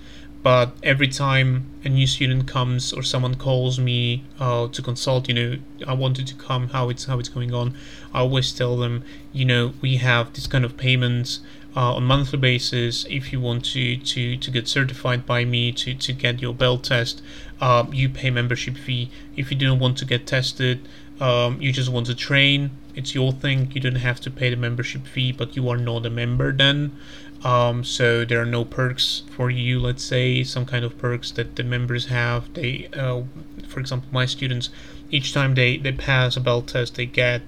but 0.45 0.75
every 0.83 1.07
time 1.07 1.65
a 1.83 1.89
new 1.89 2.05
student 2.05 2.47
comes 2.47 2.93
or 2.93 3.01
someone 3.01 3.33
calls 3.33 3.79
me 3.79 4.23
uh, 4.39 4.67
to 4.67 4.79
consult 4.79 5.27
you 5.27 5.33
know 5.33 5.57
i 5.87 5.93
wanted 5.93 6.27
to 6.27 6.35
come 6.35 6.67
how 6.67 6.87
it's 6.87 7.05
how 7.05 7.17
it's 7.17 7.29
going 7.29 7.51
on 7.51 7.73
i 8.13 8.19
always 8.19 8.51
tell 8.53 8.77
them 8.77 9.03
you 9.33 9.43
know 9.43 9.73
we 9.81 9.97
have 9.97 10.31
this 10.33 10.45
kind 10.45 10.63
of 10.63 10.77
payments 10.77 11.39
uh, 11.75 11.95
on 11.95 12.03
monthly 12.03 12.39
basis 12.39 13.05
if 13.09 13.31
you 13.33 13.39
want 13.39 13.65
to 13.65 13.97
to 13.97 14.37
to 14.37 14.51
get 14.51 14.67
certified 14.67 15.25
by 15.25 15.43
me 15.45 15.71
to 15.71 15.93
to 15.93 16.13
get 16.13 16.41
your 16.41 16.53
belt 16.53 16.83
test 16.83 17.21
uh, 17.61 17.85
you 17.91 18.09
pay 18.09 18.29
membership 18.29 18.77
fee 18.77 19.09
if 19.35 19.51
you 19.51 19.57
don't 19.57 19.79
want 19.79 19.97
to 19.97 20.05
get 20.05 20.25
tested 20.25 20.87
um, 21.19 21.61
you 21.61 21.71
just 21.71 21.89
want 21.89 22.05
to 22.05 22.15
train 22.15 22.71
it's 22.93 23.13
your 23.13 23.31
thing 23.31 23.71
you 23.73 23.81
don't 23.81 23.95
have 23.95 24.19
to 24.19 24.31
pay 24.31 24.49
the 24.49 24.55
membership 24.55 25.05
fee 25.05 25.31
but 25.31 25.55
you 25.55 25.67
are 25.69 25.77
not 25.77 26.05
a 26.05 26.09
member 26.09 26.51
then 26.51 26.97
um, 27.45 27.83
so 27.83 28.25
there 28.25 28.41
are 28.41 28.45
no 28.45 28.65
perks 28.65 29.21
for 29.29 29.51
you. 29.51 29.79
Let's 29.79 30.03
say 30.03 30.43
some 30.43 30.65
kind 30.65 30.83
of 30.83 30.97
perks 30.97 31.29
that 31.31 31.55
the 31.55 31.63
members 31.63 32.07
have. 32.07 32.51
They, 32.55 32.89
uh, 32.91 33.21
for 33.67 33.79
example, 33.79 34.09
my 34.11 34.25
students, 34.25 34.71
each 35.11 35.31
time 35.31 35.53
they 35.53 35.77
they 35.77 35.91
pass 35.91 36.35
a 36.35 36.39
belt 36.39 36.67
test, 36.69 36.95
they 36.95 37.05
get 37.05 37.43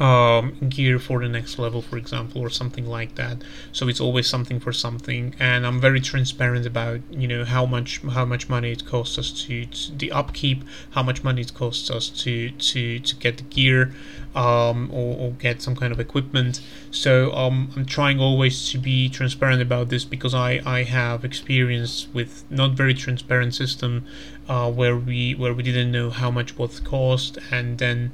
um, 0.00 0.54
gear 0.68 0.98
for 0.98 1.20
the 1.20 1.28
next 1.28 1.58
level, 1.58 1.82
for 1.82 1.96
example, 1.96 2.40
or 2.40 2.50
something 2.50 2.86
like 2.86 3.16
that. 3.16 3.38
So 3.72 3.88
it's 3.88 4.00
always 4.00 4.26
something 4.26 4.60
for 4.60 4.72
something, 4.72 5.34
and 5.38 5.66
I'm 5.66 5.80
very 5.80 6.00
transparent 6.00 6.66
about 6.66 7.00
you 7.10 7.26
know 7.26 7.44
how 7.44 7.66
much 7.66 8.00
how 8.02 8.24
much 8.24 8.48
money 8.48 8.72
it 8.72 8.86
costs 8.86 9.18
us 9.18 9.30
to, 9.42 9.66
to 9.66 9.92
the 9.92 10.12
upkeep, 10.12 10.64
how 10.90 11.02
much 11.02 11.24
money 11.24 11.42
it 11.42 11.54
costs 11.54 11.90
us 11.90 12.08
to 12.22 12.50
to 12.50 13.00
to 13.00 13.16
get 13.16 13.38
the 13.38 13.42
gear, 13.44 13.92
um, 14.34 14.88
or, 14.92 15.16
or, 15.16 15.30
get 15.32 15.60
some 15.62 15.74
kind 15.74 15.92
of 15.92 15.98
equipment. 15.98 16.60
So 16.90 17.32
um, 17.32 17.70
I'm 17.74 17.84
trying 17.84 18.20
always 18.20 18.70
to 18.70 18.78
be 18.78 19.08
transparent 19.08 19.62
about 19.62 19.88
this 19.88 20.04
because 20.04 20.34
I 20.34 20.60
I 20.64 20.84
have 20.84 21.24
experience 21.24 22.06
with 22.12 22.44
not 22.50 22.72
very 22.72 22.94
transparent 22.94 23.54
system, 23.54 24.04
uh, 24.48 24.70
where 24.70 24.96
we 24.96 25.34
where 25.34 25.52
we 25.52 25.64
didn't 25.64 25.90
know 25.90 26.10
how 26.10 26.30
much 26.30 26.56
what 26.56 26.80
cost, 26.84 27.38
and 27.50 27.78
then 27.78 28.12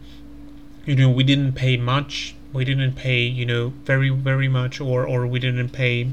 you 0.87 0.97
know 0.97 1.09
we 1.11 1.25
didn't 1.25 1.53
pay 1.53 1.77
much. 1.77 2.35
We 2.53 2.65
didn't 2.65 2.93
pay 2.95 3.23
you 3.23 3.47
know 3.47 3.73
very 3.85 4.11
very 4.11 4.49
much 4.49 4.81
or 4.81 5.07
or 5.07 5.27
we 5.27 5.39
didn't 5.39 5.71
pay 5.71 6.11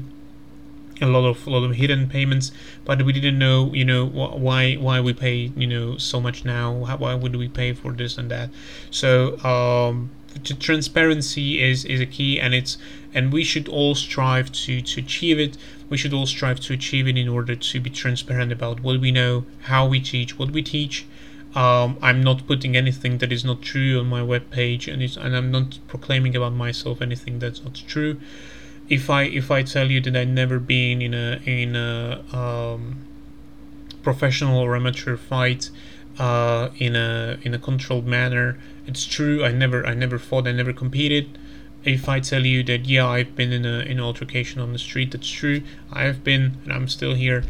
a 1.00 1.06
lot 1.06 1.24
of 1.24 1.46
a 1.46 1.50
lot 1.50 1.64
of 1.64 1.74
hidden 1.76 2.08
payments. 2.08 2.52
But 2.84 3.02
we 3.02 3.12
didn't 3.12 3.38
know 3.38 3.72
you 3.74 3.84
know 3.84 4.06
wh- 4.06 4.38
why 4.38 4.74
why 4.74 5.00
we 5.00 5.12
pay 5.12 5.52
you 5.56 5.66
know 5.66 5.96
so 5.96 6.20
much 6.20 6.44
now. 6.44 6.84
How, 6.84 6.96
why 6.96 7.14
would 7.14 7.36
we 7.36 7.48
pay 7.48 7.72
for 7.72 7.92
this 7.92 8.16
and 8.18 8.30
that? 8.30 8.50
So 8.90 9.38
um 9.44 10.10
transparency 10.58 11.60
is 11.62 11.84
is 11.84 12.00
a 12.00 12.06
key 12.06 12.40
and 12.40 12.54
it's 12.54 12.78
and 13.12 13.32
we 13.32 13.44
should 13.44 13.68
all 13.68 13.94
strive 13.94 14.50
to 14.52 14.80
to 14.80 15.00
achieve 15.00 15.38
it. 15.38 15.56
We 15.90 15.98
should 15.98 16.14
all 16.14 16.26
strive 16.26 16.60
to 16.60 16.72
achieve 16.72 17.06
it 17.06 17.18
in 17.18 17.28
order 17.28 17.54
to 17.54 17.80
be 17.80 17.90
transparent 17.90 18.50
about 18.52 18.80
what 18.80 19.00
we 19.00 19.10
know 19.10 19.44
how 19.62 19.86
we 19.86 20.00
teach 20.00 20.38
what 20.38 20.50
we 20.50 20.62
teach 20.62 21.04
um, 21.54 21.98
I'm 22.00 22.22
not 22.22 22.46
putting 22.46 22.76
anything 22.76 23.18
that 23.18 23.30
is 23.30 23.44
not 23.44 23.60
true 23.60 24.00
on 24.00 24.06
my 24.06 24.22
web 24.22 24.50
page, 24.50 24.88
and, 24.88 25.02
and 25.02 25.36
I'm 25.36 25.50
not 25.50 25.78
proclaiming 25.86 26.34
about 26.34 26.54
myself 26.54 27.02
anything 27.02 27.40
that's 27.40 27.62
not 27.62 27.74
true. 27.86 28.18
If 28.88 29.10
I 29.10 29.24
if 29.24 29.50
I 29.50 29.62
tell 29.62 29.90
you 29.90 30.00
that 30.00 30.16
I've 30.16 30.28
never 30.28 30.58
been 30.58 31.02
in 31.02 31.14
a 31.14 31.40
in 31.44 31.76
a 31.76 32.24
um, 32.32 32.96
professional 34.02 34.58
or 34.58 34.74
amateur 34.74 35.16
fight 35.16 35.70
uh, 36.18 36.70
in 36.78 36.96
a 36.96 37.38
in 37.42 37.52
a 37.52 37.58
controlled 37.58 38.06
manner, 38.06 38.58
it's 38.86 39.04
true. 39.04 39.44
I 39.44 39.52
never 39.52 39.86
I 39.86 39.94
never 39.94 40.18
fought. 40.18 40.46
I 40.46 40.52
never 40.52 40.72
competed. 40.72 41.38
If 41.84 42.08
I 42.08 42.20
tell 42.20 42.46
you 42.46 42.62
that 42.64 42.86
yeah 42.86 43.06
I've 43.06 43.36
been 43.36 43.52
in 43.52 43.66
a 43.66 43.80
in 43.80 43.98
an 43.98 44.00
altercation 44.00 44.62
on 44.62 44.72
the 44.72 44.78
street, 44.78 45.10
that's 45.10 45.28
true. 45.28 45.62
I 45.92 46.04
have 46.04 46.24
been, 46.24 46.56
and 46.64 46.72
I'm 46.72 46.88
still 46.88 47.14
here 47.14 47.44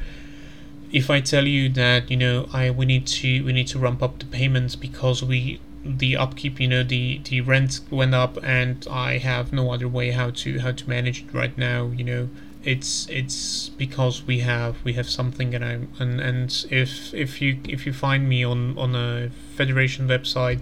if 0.92 1.09
I 1.09 1.20
tell 1.20 1.46
you 1.46 1.68
that 1.70 2.11
you 2.11 2.16
know 2.16 2.48
I 2.52 2.70
we 2.70 2.85
need 2.87 3.07
to 3.07 3.44
we 3.44 3.52
need 3.52 3.68
to 3.68 3.78
ramp 3.78 4.02
up 4.02 4.18
the 4.18 4.26
payments 4.26 4.76
because 4.76 5.22
we 5.22 5.61
the 5.85 6.16
upkeep 6.16 6.61
you 6.61 6.68
know 6.68 6.85
the 6.85 7.20
the 7.24 7.40
rent 7.40 7.81
went 7.90 8.14
up 8.14 8.38
and 8.44 8.87
I 8.90 9.18
have 9.18 9.52
no 9.52 9.72
other 9.72 9.88
way 9.88 10.11
how 10.11 10.31
to 10.31 10.61
how 10.61 10.72
to 10.72 10.88
manage 10.88 11.22
it 11.22 11.35
right 11.35 11.57
now 11.57 11.87
you 11.87 12.05
know. 12.05 12.28
It's 12.64 13.09
it's 13.11 13.70
because 13.70 14.24
we 14.24 14.38
have 14.38 14.76
we 14.85 14.92
have 14.92 15.09
something 15.09 15.52
and 15.52 15.64
I'm 15.64 15.88
and 15.98 16.20
and 16.20 16.66
if 16.70 17.12
if 17.12 17.42
you 17.42 17.59
if 17.68 17.87
you 17.87 17.92
find 17.92 18.28
me 18.28 18.44
on 18.44 18.78
on 18.78 18.94
a 18.94 19.31
federation 19.57 20.07
website 20.07 20.61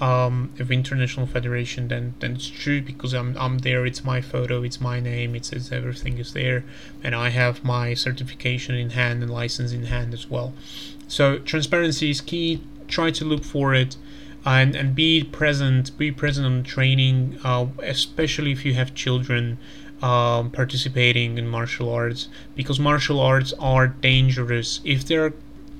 um, 0.00 0.50
of 0.58 0.72
international 0.72 1.26
federation, 1.26 1.88
then 1.88 2.14
then 2.18 2.32
it's 2.32 2.48
true 2.48 2.82
because 2.82 3.12
I'm 3.14 3.36
I'm 3.38 3.58
there. 3.58 3.86
It's 3.86 4.04
my 4.04 4.20
photo, 4.20 4.62
it's 4.62 4.80
my 4.80 4.98
name, 5.00 5.34
it's, 5.34 5.52
it's 5.52 5.70
everything 5.70 6.18
is 6.18 6.32
there, 6.32 6.64
and 7.02 7.14
I 7.14 7.28
have 7.30 7.64
my 7.64 7.94
certification 7.94 8.74
in 8.74 8.90
hand 8.90 9.22
and 9.22 9.32
license 9.32 9.72
in 9.72 9.84
hand 9.84 10.12
as 10.12 10.28
well. 10.28 10.52
So 11.06 11.38
transparency 11.38 12.10
is 12.10 12.20
key. 12.20 12.60
Try 12.88 13.10
to 13.12 13.24
look 13.24 13.44
for 13.44 13.74
it. 13.74 13.96
And, 14.46 14.76
and 14.76 14.94
be 14.94 15.24
present 15.24 15.96
be 15.96 16.12
present 16.12 16.46
on 16.46 16.64
training 16.64 17.38
uh, 17.44 17.66
especially 17.82 18.52
if 18.52 18.66
you 18.66 18.74
have 18.74 18.94
children 18.94 19.56
um, 20.02 20.50
participating 20.50 21.38
in 21.38 21.48
martial 21.48 21.90
arts 21.90 22.28
because 22.54 22.78
martial 22.78 23.20
arts 23.20 23.54
are 23.58 23.86
dangerous 23.86 24.82
if 24.84 25.06
they're 25.06 25.32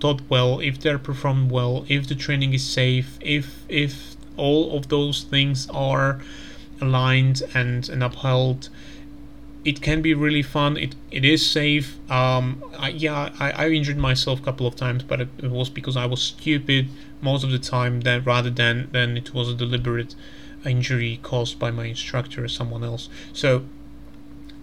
taught 0.05 0.21
well, 0.29 0.61
if 0.61 0.79
they're 0.81 0.99
performed 0.99 1.51
well, 1.51 1.87
if 1.89 2.07
the 2.07 2.15
training 2.15 2.53
is 2.53 2.63
safe, 2.63 3.19
if 3.23 3.47
if 3.71 4.17
all 4.37 4.77
of 4.77 4.89
those 4.89 5.23
things 5.23 5.67
are 5.71 6.21
aligned 6.79 7.43
and, 7.55 7.89
and 7.89 8.03
upheld, 8.03 8.69
it 9.65 9.81
can 9.81 10.03
be 10.03 10.13
really 10.13 10.43
fun. 10.43 10.77
It 10.77 10.95
it 11.11 11.25
is 11.25 11.41
safe. 11.61 11.89
Um, 12.11 12.63
I, 12.79 12.91
yeah, 12.91 13.33
I, 13.41 13.49
I 13.63 13.69
injured 13.71 13.97
myself 13.97 14.41
a 14.41 14.43
couple 14.43 14.67
of 14.67 14.77
times, 14.77 15.03
but 15.03 15.23
it, 15.23 15.29
it, 15.39 15.51
was 15.51 15.71
because 15.71 15.97
I 15.97 16.05
was 16.05 16.21
stupid 16.21 16.89
most 17.23 17.43
of 17.43 17.51
the 17.51 17.63
time. 17.77 18.03
That 18.03 18.27
rather 18.27 18.51
than 18.51 18.77
than 18.93 19.17
it 19.17 19.33
was 19.33 19.49
a 19.49 19.55
deliberate 19.55 20.15
injury 20.67 21.19
caused 21.23 21.59
by 21.59 21.71
my 21.71 21.87
instructor 21.87 22.45
or 22.45 22.49
someone 22.49 22.85
else. 22.85 23.09
So 23.33 23.65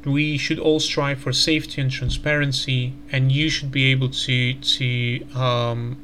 we 0.06 0.38
should 0.38 0.60
all 0.60 0.80
strive 0.80 1.20
for 1.20 1.32
safety 1.32 1.82
and 1.82 1.92
transparency, 1.92 2.94
and 3.12 3.32
you 3.32 3.50
should 3.50 3.72
be 3.72 3.92
able 3.92 4.10
to 4.10 4.54
to 4.54 5.26
um, 5.34 5.98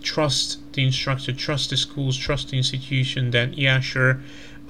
trust 0.00 0.58
the 0.72 0.84
instructor, 0.84 1.32
trust 1.32 1.70
the 1.70 1.76
schools, 1.76 2.16
trust 2.16 2.50
the 2.50 2.56
institution. 2.56 3.30
That 3.30 3.58
yeah, 3.58 3.80
sure 3.80 4.20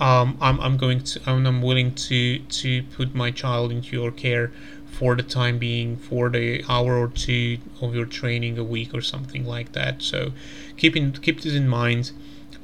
um, 0.02 0.36
I'm, 0.40 0.60
I'm 0.60 0.76
going 0.76 1.00
to 1.00 1.20
I'm, 1.26 1.46
I'm 1.46 1.62
willing 1.62 1.94
to 1.94 2.38
to 2.38 2.82
put 2.82 3.14
my 3.14 3.30
child 3.30 3.70
into 3.70 3.96
your 3.96 4.10
care 4.10 4.50
for 4.86 5.14
the 5.14 5.22
time 5.22 5.58
being 5.58 5.96
for 5.96 6.28
the 6.28 6.64
hour 6.68 6.96
or 6.96 7.08
two 7.08 7.58
of 7.80 7.94
your 7.94 8.04
training 8.04 8.58
a 8.58 8.64
week 8.64 8.92
or 8.92 9.00
something 9.00 9.44
like 9.46 9.72
that 9.72 10.02
so 10.02 10.32
keep 10.76 10.96
in, 10.96 11.12
keep 11.12 11.40
this 11.40 11.54
in 11.54 11.68
mind 11.68 12.12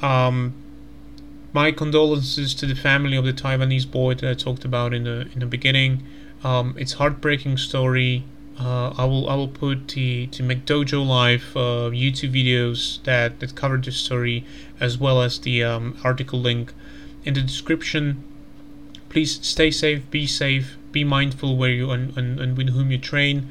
um, 0.03 0.55
my 1.53 1.73
condolences 1.73 2.55
two 2.55 2.67
the 2.67 2.75
family 2.75 3.17
of 3.17 3.25
the 3.25 3.33
Taiwanese 3.33 3.91
boy 3.91 4.15
that 4.15 4.31
I 4.31 4.35
talked 4.35 4.65
about 4.65 4.93
in 4.93 5.05
the 5.05 5.29
in 5.33 5.41
the 5.41 5.47
beginning 5.47 6.03
um, 6.45 6.75
it's 6.79 6.95
heartbreaking 6.95 7.57
story 7.57 8.25
uh, 8.61 8.93
I 8.99 9.05
will 9.05 9.29
I 9.31 9.35
will 9.37 9.49
put 9.49 9.89
the 9.89 10.27
to 10.29 10.43
McDojo 10.43 11.07
Life 11.07 11.57
uh, 11.57 11.91
YouTube 11.91 12.33
videos 12.33 13.03
that 13.05 13.39
that 13.39 13.55
cover 13.55 13.77
this 13.77 13.97
story 13.97 14.45
as 14.81 14.99
well 14.99 15.23
as 15.23 15.39
the 15.39 15.63
um, 15.63 15.97
article 16.03 16.41
link 16.41 16.73
in 17.25 17.35
the 17.35 17.43
description. 17.43 18.23
Please 19.09 19.39
stay 19.47 19.71
safe, 19.71 20.11
be 20.11 20.27
safe, 20.27 20.77
be 20.93 21.05
mindful 21.05 21.57
where 21.57 21.71
you 21.71 21.91
and, 21.91 22.17
and, 22.17 22.41
and 22.41 22.57
with 22.57 22.71
whom 22.71 22.91
you 22.91 22.99
train. 22.99 23.49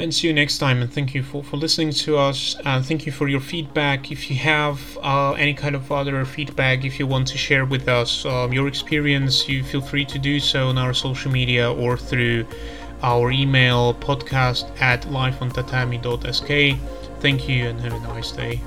And 0.00 0.14
see 0.14 0.28
you 0.28 0.32
next 0.32 0.56
time. 0.56 0.80
And 0.80 0.90
thank 0.90 1.14
you 1.14 1.22
for, 1.22 1.44
for 1.44 1.58
listening 1.58 1.90
to 1.90 2.16
us. 2.16 2.56
And 2.64 2.84
thank 2.86 3.04
you 3.04 3.12
for 3.12 3.28
your 3.28 3.40
feedback. 3.40 4.10
If 4.10 4.30
you 4.30 4.36
have 4.36 4.80
uh, 5.02 5.32
any 5.32 5.52
kind 5.52 5.74
of 5.74 5.92
other 5.92 6.24
feedback, 6.24 6.86
if 6.86 6.98
you 6.98 7.06
want 7.06 7.28
to 7.28 7.36
share 7.36 7.66
with 7.66 7.86
us 7.86 8.24
um, 8.24 8.50
your 8.50 8.66
experience, 8.66 9.46
you 9.46 9.62
feel 9.62 9.82
free 9.82 10.06
to 10.06 10.18
do 10.18 10.40
so 10.40 10.68
on 10.68 10.78
our 10.78 10.94
social 10.94 11.30
media 11.30 11.70
or 11.70 11.98
through 11.98 12.46
our 13.02 13.30
email 13.30 13.92
podcast 13.92 14.64
at 14.80 15.02
lifeontatami.sk. 15.02 16.78
Thank 17.20 17.46
you 17.46 17.68
and 17.68 17.78
have 17.82 17.92
a 17.92 18.00
nice 18.00 18.32
day. 18.32 18.62